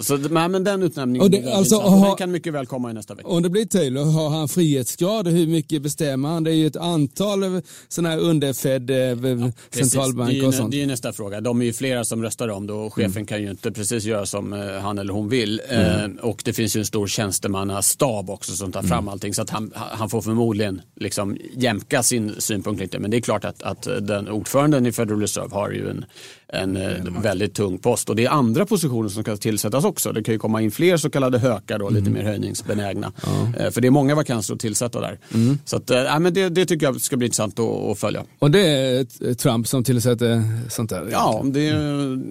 Så 0.00 0.16
nej, 0.16 0.48
men 0.48 0.64
den 0.64 0.82
utnämningen 0.82 1.30
det- 1.30 1.52
alltså, 1.52 1.76
har- 1.76 2.06
den 2.06 2.16
kan 2.16 2.30
mycket 2.30 2.52
väl 2.52 2.66
komma 2.66 2.90
i 2.90 2.94
nästa 2.94 3.14
vecka. 3.14 3.28
Om 3.28 3.42
det 3.42 3.50
blir 3.50 3.66
Taylor, 3.66 4.04
har 4.04 4.28
han 4.30 4.48
frihetsgrad? 4.48 5.28
Hur 5.28 5.46
mycket 5.46 5.82
bestämmer 5.82 6.28
han? 6.28 6.44
Det 6.44 6.50
är 6.50 6.54
ju 6.54 6.66
ett 6.66 6.76
antal 6.76 7.62
sådana 7.88 8.08
här 8.08 8.18
underfed 8.18 8.90
eh, 8.90 9.16
Precis. 9.16 9.54
centralbanker 9.92 10.46
och 10.46 10.54
sånt. 10.54 10.70
det 10.70 10.76
är 10.76 10.80
ju 10.80 10.86
nästa 10.86 11.12
fråga. 11.12 11.40
De 11.40 11.60
är 11.60 11.64
ju 11.66 11.72
flera 11.72 12.04
som 12.04 12.22
röstar 12.22 12.48
om 12.48 12.66
det 12.66 12.72
och 12.72 12.94
chefen 12.94 13.26
kan 13.26 13.42
ju 13.42 13.50
inte 13.50 13.72
precis 13.72 14.04
göra 14.04 14.26
som 14.26 14.52
eh, 14.52 14.60
han 14.80 14.98
eller 14.98 15.12
hon 15.12 15.28
vill. 15.28 15.60
Eh, 15.70 16.04
och 16.22 16.42
det 16.44 16.52
finns 16.52 16.76
ju 16.76 16.78
en 16.78 16.86
stor 16.86 17.06
tjänstemannastab 17.06 18.30
också 18.30 18.52
som 18.56 18.72
tar 18.72 18.82
fram 18.82 19.08
allting 19.08 19.34
så 19.34 19.42
att 19.42 19.50
han, 19.50 19.72
han 19.74 20.10
får 20.10 20.23
förmodligen 20.24 20.82
liksom 20.96 21.36
jämka 21.56 22.02
sin 22.02 22.34
synpunkt 22.38 22.80
lite. 22.80 22.98
Men 22.98 23.10
det 23.10 23.16
är 23.16 23.20
klart 23.20 23.44
att, 23.44 23.62
att 23.62 23.82
den 23.82 24.28
ordföranden 24.28 24.86
i 24.86 24.92
Federal 24.92 25.20
Reserve 25.20 25.54
har 25.54 25.70
ju 25.70 25.90
en, 25.90 26.04
en 26.48 26.76
eh, 26.76 27.22
väldigt 27.22 27.54
tung 27.54 27.78
post 27.78 28.10
och 28.10 28.16
det 28.16 28.24
är 28.24 28.30
andra 28.30 28.66
positioner 28.66 29.08
som 29.08 29.22
ska 29.22 29.36
tillsättas 29.36 29.84
också. 29.84 30.12
Det 30.12 30.22
kan 30.22 30.34
ju 30.34 30.38
komma 30.38 30.62
in 30.62 30.70
fler 30.70 30.96
så 30.96 31.10
kallade 31.10 31.38
hökar 31.38 31.78
då, 31.78 31.90
lite 31.90 32.10
mer 32.10 32.22
höjningsbenägna. 32.22 33.12
Eh, 33.58 33.70
för 33.70 33.80
det 33.80 33.86
är 33.86 33.90
många 33.90 34.14
vakanser 34.14 34.54
att 34.54 34.60
tillsätta 34.60 35.00
där. 35.00 35.18
Så 35.64 35.76
att, 35.76 35.90
ja, 35.90 36.18
men 36.18 36.34
det, 36.34 36.48
det 36.48 36.66
tycker 36.66 36.86
jag 36.86 37.00
ska 37.00 37.16
bli 37.16 37.26
intressant 37.26 37.58
att, 37.58 37.66
att 37.66 37.98
följa. 37.98 38.24
Och 38.38 38.50
det 38.50 38.66
är 38.66 39.34
Trump 39.34 39.68
som 39.68 39.84
tillsätter 39.84 40.42
sånt 40.68 40.90
där? 40.90 41.08
Ja, 41.10 41.42
det, 41.44 41.66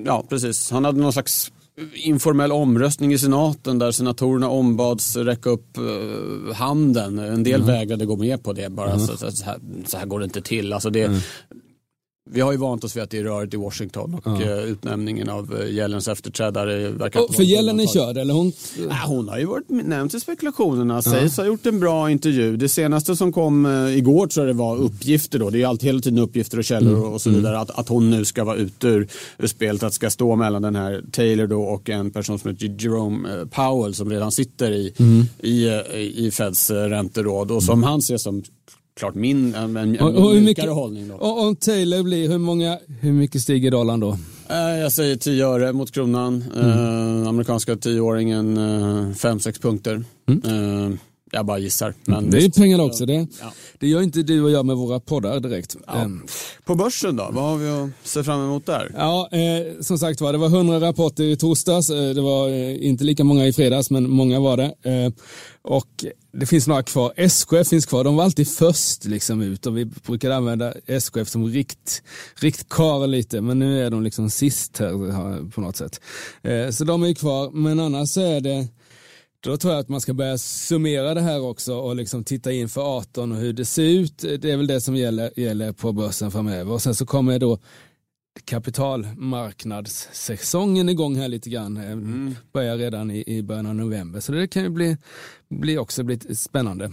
ja, 0.06 0.26
precis. 0.30 0.72
Han 0.72 0.86
hade 0.86 1.02
någon 1.02 1.14
slags 1.14 1.52
informell 1.94 2.52
omröstning 2.52 3.14
i 3.14 3.18
senaten 3.18 3.80
där 3.80 3.92
senatorerna 3.92 4.50
ombads 4.50 5.16
räcka 5.16 5.50
upp 5.50 5.78
eh, 5.78 6.56
handen. 6.56 7.20
En 7.20 7.44
del 7.44 7.64
vägrade 7.64 8.06
gå 8.06 8.16
med 8.16 8.44
på 8.44 8.54
det. 8.54 8.70
Bara 8.70 9.00
så, 9.00 9.18
så, 9.18 9.32
så, 9.32 9.46
här, 9.46 9.60
så 9.86 9.98
här 9.98 10.06
går 10.06 10.20
det 10.20 10.26
inte 10.26 10.42
till. 10.42 10.74
Alltså 10.74 10.90
det, 10.90 11.22
Vi 12.30 12.42
har 12.42 12.52
ju 12.52 12.58
vant 12.58 12.84
oss 12.84 12.96
vid 12.96 13.04
att 13.04 13.10
det 13.10 13.18
är 13.18 13.24
rörigt 13.24 13.54
i 13.54 13.58
Washington 13.58 14.14
och 14.16 14.42
eh, 14.42 14.64
utnämningen 14.64 15.30
av 15.30 15.54
uh, 15.54 15.70
Yellens 15.70 16.08
efterträdare 16.08 16.90
verkar 16.90 17.22
inte 17.22 17.34
för 17.34 17.44
Yellen 17.44 17.80
är 17.80 17.88
körd, 17.88 18.18
eller 18.18 18.34
hon? 18.34 18.54
Nej, 18.78 18.98
hon 19.06 19.30
har 19.30 19.40
ju 19.40 19.46
varit 19.46 19.70
nämnd 19.70 20.16
i 20.16 20.20
spekulationerna, 20.20 21.02
sägs 21.02 21.38
ha 21.38 21.46
gjort 21.46 21.66
en 21.66 21.80
bra 21.80 22.12
intervju. 22.12 22.58
Det 22.58 22.70
senaste 22.70 23.16
som 23.16 23.34
kom 23.34 23.66
eh, 23.66 23.98
igår 23.98 24.28
tror 24.28 24.48
jag 24.48 24.56
det 24.56 24.60
var 24.60 24.78
uppgifter 24.78 25.40
då, 25.40 25.50
det 25.50 25.58
är 25.58 25.60
ju 25.60 25.66
alltid 25.66 25.86
hela 25.88 26.00
tiden 26.00 26.20
uppgifter 26.20 26.58
och 26.58 26.64
källor 26.64 26.94
Mm. 26.98 27.14
och 27.14 27.22
så 27.22 27.30
vidare, 27.30 27.60
att, 27.60 27.70
att 27.70 27.90
hon 27.90 28.10
nu 28.10 28.26
ska 28.26 28.44
vara 28.44 28.56
ute 28.56 28.88
ur, 28.88 29.08
ur 29.38 29.48
spelet, 29.48 29.84
att 29.84 29.94
ska 29.94 30.10
stå 30.10 30.36
mellan 30.36 30.62
den 30.62 30.76
här 30.76 31.04
Taylor 31.12 31.48
då 31.48 31.62
och 31.64 31.90
en 31.90 32.12
person 32.12 32.40
som 32.40 32.52
heter 32.52 32.76
Jerome 32.80 33.30
eh, 33.40 33.46
Powell 33.46 33.96
som 33.96 34.10
redan 34.10 34.32
sitter 34.32 34.72
i, 34.72 34.94
Mm. 35.00 35.26
i, 35.40 35.68
eh, 35.68 35.96
i 36.26 36.32
Feds 36.34 36.70
eh, 36.72 36.76
ränteråd 36.76 37.52
och 37.52 37.64
som 37.64 37.84
han 37.84 38.02
ser 38.02 38.18
som 38.18 38.44
klart 39.00 39.16
min, 39.16 39.56
en, 39.56 39.78
en, 39.78 40.00
Och, 40.00 40.16
och 40.30 40.36
mjukare 40.36 40.70
hållning 40.70 41.08
då. 41.08 41.16
och 41.16 41.42
om 41.44 41.56
Taylor 41.56 42.04
blir, 42.04 42.30
hur, 42.30 42.38
många, 42.38 42.80
hur 43.02 43.12
mycket 43.14 43.42
stiger 43.42 43.72
dollarn 43.72 44.00
då? 44.00 44.18
Eh, 44.50 44.58
Jag 44.80 44.92
säger 44.92 45.16
10 45.16 45.48
öre 45.48 45.74
mot 45.74 45.92
kronan. 45.92 46.44
Eh, 46.58 47.28
amerikanska 47.28 47.76
tioåringen 47.76 48.58
5-6 48.58 49.62
punkter. 49.62 50.04
Eh, 50.28 50.90
jag 51.34 51.46
bara 51.46 51.58
gissar. 51.60 51.94
Men 52.06 52.30
Det 52.30 52.38
är 52.38 52.42
ju 52.42 52.48
visst. 52.48 52.58
pengar 52.60 52.80
också. 52.82 53.06
Det, 53.06 53.14
Ja. 53.14 53.54
det 53.80 53.88
gör 53.88 54.02
inte 54.02 54.24
du 54.24 54.42
och 54.44 54.52
jag 54.52 54.66
med 54.66 54.76
våra 54.76 55.00
poddar 55.00 55.40
direkt. 55.40 55.76
Ehm, 55.96 56.26
På 56.66 56.76
börsen 56.76 57.16
då? 57.16 57.30
Vad 57.32 57.44
har 57.44 57.58
vi 57.58 57.70
att 57.70 57.90
se 58.08 58.24
fram 58.24 58.42
emot 58.42 58.66
där? 58.66 58.92
Ja, 58.98 59.30
eh, 59.32 59.82
som 59.82 59.98
sagt 59.98 60.22
var, 60.22 60.32
det 60.32 60.38
var 60.38 60.48
100 60.50 60.80
rapporter 60.82 61.24
i 61.24 61.38
torsdags. 61.38 61.90
Eh, 61.90 62.10
det 62.14 62.22
var 62.22 62.50
eh, 62.50 62.86
inte 62.88 63.04
lika 63.04 63.24
många 63.24 63.48
i 63.48 63.54
fredags, 63.54 63.90
men 63.92 64.10
många 64.10 64.40
var 64.40 64.58
det. 64.58 64.64
Eh, 64.92 65.12
och 65.62 66.06
det 66.34 66.46
finns 66.46 66.68
några 66.68 66.84
kvar. 66.84 67.14
SKF 67.16 67.68
finns 67.68 67.86
kvar. 67.86 68.04
De 68.04 68.16
var 68.16 68.24
alltid 68.24 68.48
först 68.48 69.06
liksom 69.06 69.42
ut 69.42 69.66
och 69.66 69.78
vi 69.78 69.86
brukade 69.86 70.36
använda 70.36 70.74
SKF 70.88 71.30
som 71.30 71.46
rikt, 71.48 72.04
riktkar 72.36 73.08
lite, 73.08 73.42
men 73.42 73.60
nu 73.60 73.86
är 73.86 73.90
de 73.90 74.04
liksom 74.04 74.30
sist 74.30 74.78
här 74.78 75.10
eh, 75.10 75.50
på 75.50 75.62
något 75.62 75.76
sätt. 75.78 76.02
Eh, 76.42 76.70
så 76.70 76.84
de 76.84 77.04
är 77.04 77.14
kvar, 77.14 77.52
men 77.52 77.80
annars 77.80 78.10
så 78.10 78.22
är 78.22 78.42
det 78.42 78.68
Då 79.44 79.58
tror 79.58 79.74
jag 79.74 79.80
att 79.80 79.90
man 79.90 80.02
ska 80.02 80.14
börja 80.14 80.38
summera 80.38 81.14
det 81.14 81.22
här 81.22 81.42
också 81.42 81.76
och 81.76 81.96
liksom 81.96 82.24
titta 82.24 82.52
in 82.52 82.70
för 82.70 82.98
18 82.98 83.32
och 83.32 83.38
hur 83.38 83.54
det 83.54 83.66
ser 83.66 83.84
ut. 83.84 84.18
Det 84.18 84.52
är 84.52 84.58
väl 84.58 84.68
det 84.68 84.82
som 84.82 84.96
gäller, 84.96 85.40
gäller 85.40 85.72
på 85.72 85.92
börsen 85.92 86.32
framöver. 86.32 86.72
Och 86.72 86.82
sen 86.82 86.96
så 86.96 87.06
kommer 87.06 87.40
då 87.40 87.60
kapitalmarknadssäsongen 88.46 90.90
igång 90.90 91.16
här 91.16 91.28
lite 91.28 91.50
grann. 91.50 91.78
Mm. 91.78 92.36
Börjar 92.54 92.78
redan 92.78 93.12
i, 93.12 93.24
i 93.28 93.44
början 93.44 93.66
av 93.66 93.76
november. 93.76 94.20
Så 94.20 94.32
det 94.32 94.48
kan 94.48 94.64
ju 94.64 94.70
bli, 94.70 94.98
bli 95.50 95.78
också 95.78 96.04
bli 96.04 96.20
spännande. 96.36 96.92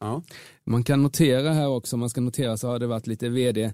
Ja. 0.00 0.22
Man 0.64 0.84
kan 0.84 1.02
notera 1.02 1.52
här 1.52 1.68
också, 1.68 1.96
man 1.96 2.10
ska 2.10 2.20
notera 2.20 2.56
så 2.56 2.68
har 2.68 2.78
det 2.78 2.86
varit 2.86 3.06
lite 3.06 3.28
vd 3.28 3.72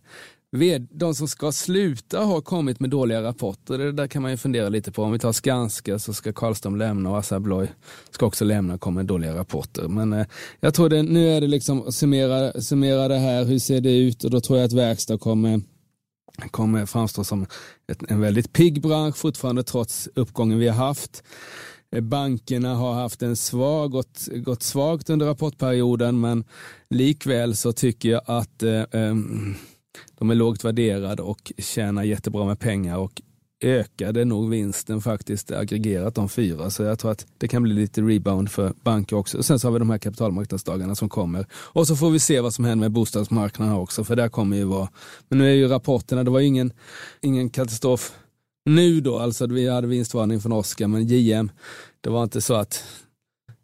de 0.91 1.15
som 1.15 1.29
ska 1.29 1.53
sluta 1.53 2.21
har 2.21 2.41
kommit 2.41 2.81
med 2.81 2.91
dåliga 2.91 3.23
rapporter. 3.23 3.79
Det 3.79 3.93
där 3.93 4.07
kan 4.07 4.23
man 4.23 4.31
ju 4.31 4.37
fundera 4.37 4.69
lite 4.69 4.93
på. 4.93 5.03
Om 5.03 5.13
vi 5.13 5.19
tar 5.19 5.33
Skanska 5.33 5.99
så 5.99 6.13
ska 6.13 6.33
Karlström 6.33 6.77
lämna 6.77 7.11
och 7.11 7.19
Assa 7.19 7.37
Abloy 7.37 7.69
ska 8.11 8.27
också 8.27 8.45
lämna 8.45 8.75
och 8.75 8.81
komma 8.81 8.95
med 8.95 9.07
dåliga 9.07 9.35
rapporter. 9.35 9.89
Men 9.89 10.13
eh, 10.13 10.27
jag 10.61 10.75
tror 10.75 10.89
det, 10.89 11.03
nu 11.03 11.29
är 11.29 11.41
det 11.41 11.47
liksom 11.47 11.93
summera, 11.93 12.61
summera 12.61 13.09
det 13.09 13.19
här, 13.19 13.45
hur 13.45 13.59
ser 13.59 13.81
det 13.81 13.99
ut? 13.99 14.25
Och 14.25 14.31
då 14.31 14.41
tror 14.41 14.59
jag 14.59 14.67
att 14.67 14.73
verkstad 14.73 15.19
kommer, 15.19 15.61
kommer 16.51 16.87
framstå 16.87 17.25
som 17.25 17.47
ett, 17.93 18.11
en 18.11 18.21
väldigt 18.21 18.53
pigg 18.53 18.83
bransch 18.83 19.17
fortfarande 19.17 19.63
trots 19.63 20.09
uppgången 20.15 20.59
vi 20.59 20.69
har 20.69 20.87
haft. 20.87 21.23
Eh, 21.93 22.01
bankerna 22.01 22.75
har 22.75 22.95
haft 22.95 23.23
en 23.23 23.37
svag, 23.37 23.91
gått, 23.91 24.29
gått 24.35 24.63
svagt 24.63 25.11
under 25.11 25.27
rapportperioden 25.27 26.21
men 26.21 26.45
likväl 26.91 27.57
så 27.57 27.73
tycker 27.73 28.09
jag 28.09 28.23
att 28.27 28.63
eh, 28.63 28.73
eh, 28.73 29.15
de 30.19 30.31
är 30.31 30.35
lågt 30.35 30.65
värderade 30.65 31.23
och 31.23 31.53
tjänar 31.59 32.03
jättebra 32.03 32.45
med 32.45 32.59
pengar 32.59 32.99
och 32.99 33.23
ökade 33.61 34.25
nog 34.25 34.51
vinsten 34.51 35.01
faktiskt 35.01 35.51
aggregerat 35.51 36.15
de 36.15 36.29
fyra. 36.29 36.71
Så 36.71 36.83
jag 36.83 36.99
tror 36.99 37.11
att 37.11 37.27
det 37.39 37.49
kan 37.49 37.63
bli 37.63 37.75
lite 37.75 38.03
rebound 38.03 38.51
för 38.51 38.73
banker 38.83 39.17
också. 39.17 39.43
sen 39.43 39.59
så 39.59 39.67
har 39.67 39.73
vi 39.73 39.79
de 39.79 39.91
här 39.91 39.99
kapitalmarknadsdagarna 39.99 40.95
som 40.95 41.09
kommer. 41.09 41.47
Och 41.53 41.87
så 41.87 41.97
får 41.97 42.11
vi 42.11 42.19
se 42.19 42.41
vad 42.41 42.55
som 42.55 42.65
händer 42.65 42.85
med 42.85 42.93
bostadsmarknaden 42.93 43.75
också, 43.75 44.05
för 44.05 44.17
där 44.17 44.29
kommer 44.29 44.57
ju 44.57 44.65
vara... 44.65 44.89
Men 45.29 45.39
nu 45.39 45.51
är 45.51 45.55
ju 45.55 45.69
rapporterna, 45.69 46.25
det 46.25 46.31
var 46.31 46.41
ingen, 46.41 46.73
ingen 47.21 47.51
katastrof 47.51 48.13
nu 48.65 49.01
då, 49.01 49.19
alltså 49.19 49.47
vi 49.47 49.69
hade 49.69 49.87
vinstvarning 49.87 50.41
från 50.41 50.53
Oskar, 50.53 50.87
men 50.87 51.07
JM, 51.07 51.51
det 52.01 52.11
var 52.11 52.23
inte 52.23 52.41
så 52.41 52.55
att 52.55 52.85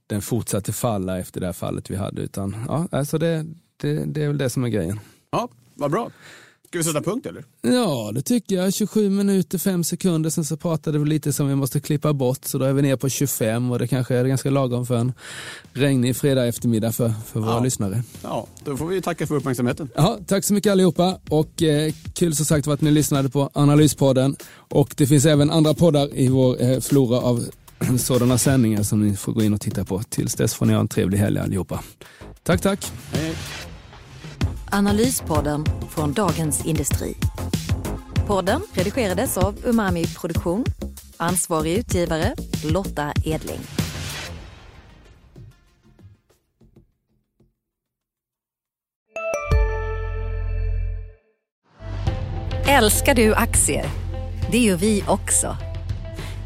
den 0.07 0.23
fortsatte 0.23 0.73
falla 0.73 1.19
efter 1.19 1.41
det 1.41 1.47
här 1.47 1.53
fallet 1.53 1.91
vi 1.91 1.97
hade, 1.97 2.23
utan 2.23 2.57
ja, 2.69 2.89
alltså 2.91 3.19
det, 3.19 3.47
det, 3.77 4.05
det 4.05 4.23
är 4.23 4.29
väl 4.29 4.39
det 4.39 4.51
som 4.51 4.65
är 4.65 4.69
grejen. 4.69 5.01
Ja, 5.31 5.49
vad 5.75 5.91
bra. 5.91 6.11
Ska 6.75 6.79
vi 6.79 6.85
sätta 6.85 7.03
punkt 7.03 7.27
eller? 7.27 7.45
Ja, 7.63 8.11
det 8.15 8.23
tycker 8.23 8.57
jag. 8.57 8.75
27 8.75 9.11
minuter, 9.11 9.59
5 9.59 9.85
sekunder. 9.85 10.31
Sen 10.31 10.45
så 10.45 10.57
pratade 10.57 10.99
vi 10.99 11.05
lite 11.05 11.33
som 11.33 11.49
vi 11.49 11.55
måste 11.55 11.81
klippa 11.81 12.13
bort. 12.13 12.45
Så 12.45 12.59
då 12.59 12.65
är 12.65 12.73
vi 12.73 12.83
ner 12.83 12.97
på 12.97 13.09
25 13.09 13.71
och 13.71 13.79
det 13.79 13.89
kanske 13.89 14.17
är 14.17 14.25
ganska 14.25 14.51
lagom 14.51 14.87
för 14.87 14.97
en 14.97 15.13
regnig 15.73 16.17
fredag 16.17 16.47
eftermiddag 16.47 16.93
för, 16.93 17.13
för 17.27 17.41
våra 17.41 17.51
ja. 17.51 17.61
lyssnare. 17.61 18.03
Ja, 18.23 18.47
då 18.65 18.77
får 18.77 18.87
vi 18.87 19.03
tacka 19.03 19.27
för 19.27 19.35
uppmärksamheten. 19.35 19.89
Ja, 19.95 20.19
tack 20.27 20.45
så 20.45 20.55
mycket 20.55 20.73
allihopa 20.73 21.19
och 21.31 21.63
eh, 21.63 21.93
kul 22.15 22.37
som 22.37 22.47
sagt 22.47 22.69
att 22.69 22.81
ni 22.81 22.91
lyssnade 22.91 23.29
på 23.29 23.51
Analyspodden. 23.53 24.37
Och 24.55 24.95
det 24.97 25.07
finns 25.07 25.27
även 25.27 25.51
andra 25.51 25.75
poddar 25.75 26.15
i 26.15 26.29
vår 26.29 26.63
eh, 26.63 26.81
flora 26.81 27.19
av 27.19 27.45
sådana 27.99 28.39
sändningar 28.39 28.83
som 28.83 29.09
ni 29.09 29.17
får 29.17 29.33
gå 29.33 29.43
in 29.43 29.55
och 29.55 29.61
titta 29.61 29.85
på. 29.85 30.03
Tills 30.03 30.35
dess 30.35 30.55
får 30.55 30.67
ni 30.67 30.73
ha 30.73 30.81
en 30.81 30.89
trevlig 30.89 31.19
helg 31.19 31.39
allihopa. 31.39 31.81
Tack, 32.43 32.61
tack. 32.61 32.93
Hej. 33.13 33.35
Analyspodden 34.75 35.65
från 35.89 36.13
Dagens 36.13 36.67
Industri. 36.67 37.17
Podden 38.27 38.63
redigerades 38.73 39.39
av 39.39 39.59
Umami 39.65 40.07
Produktion. 40.07 40.65
Ansvarig 41.17 41.79
utgivare 41.79 42.35
Lotta 42.65 43.13
Edling. 43.25 43.59
Älskar 52.69 53.15
du 53.15 53.35
aktier? 53.35 53.87
Det 54.51 54.59
gör 54.59 54.77
vi 54.77 55.05
också. 55.09 55.57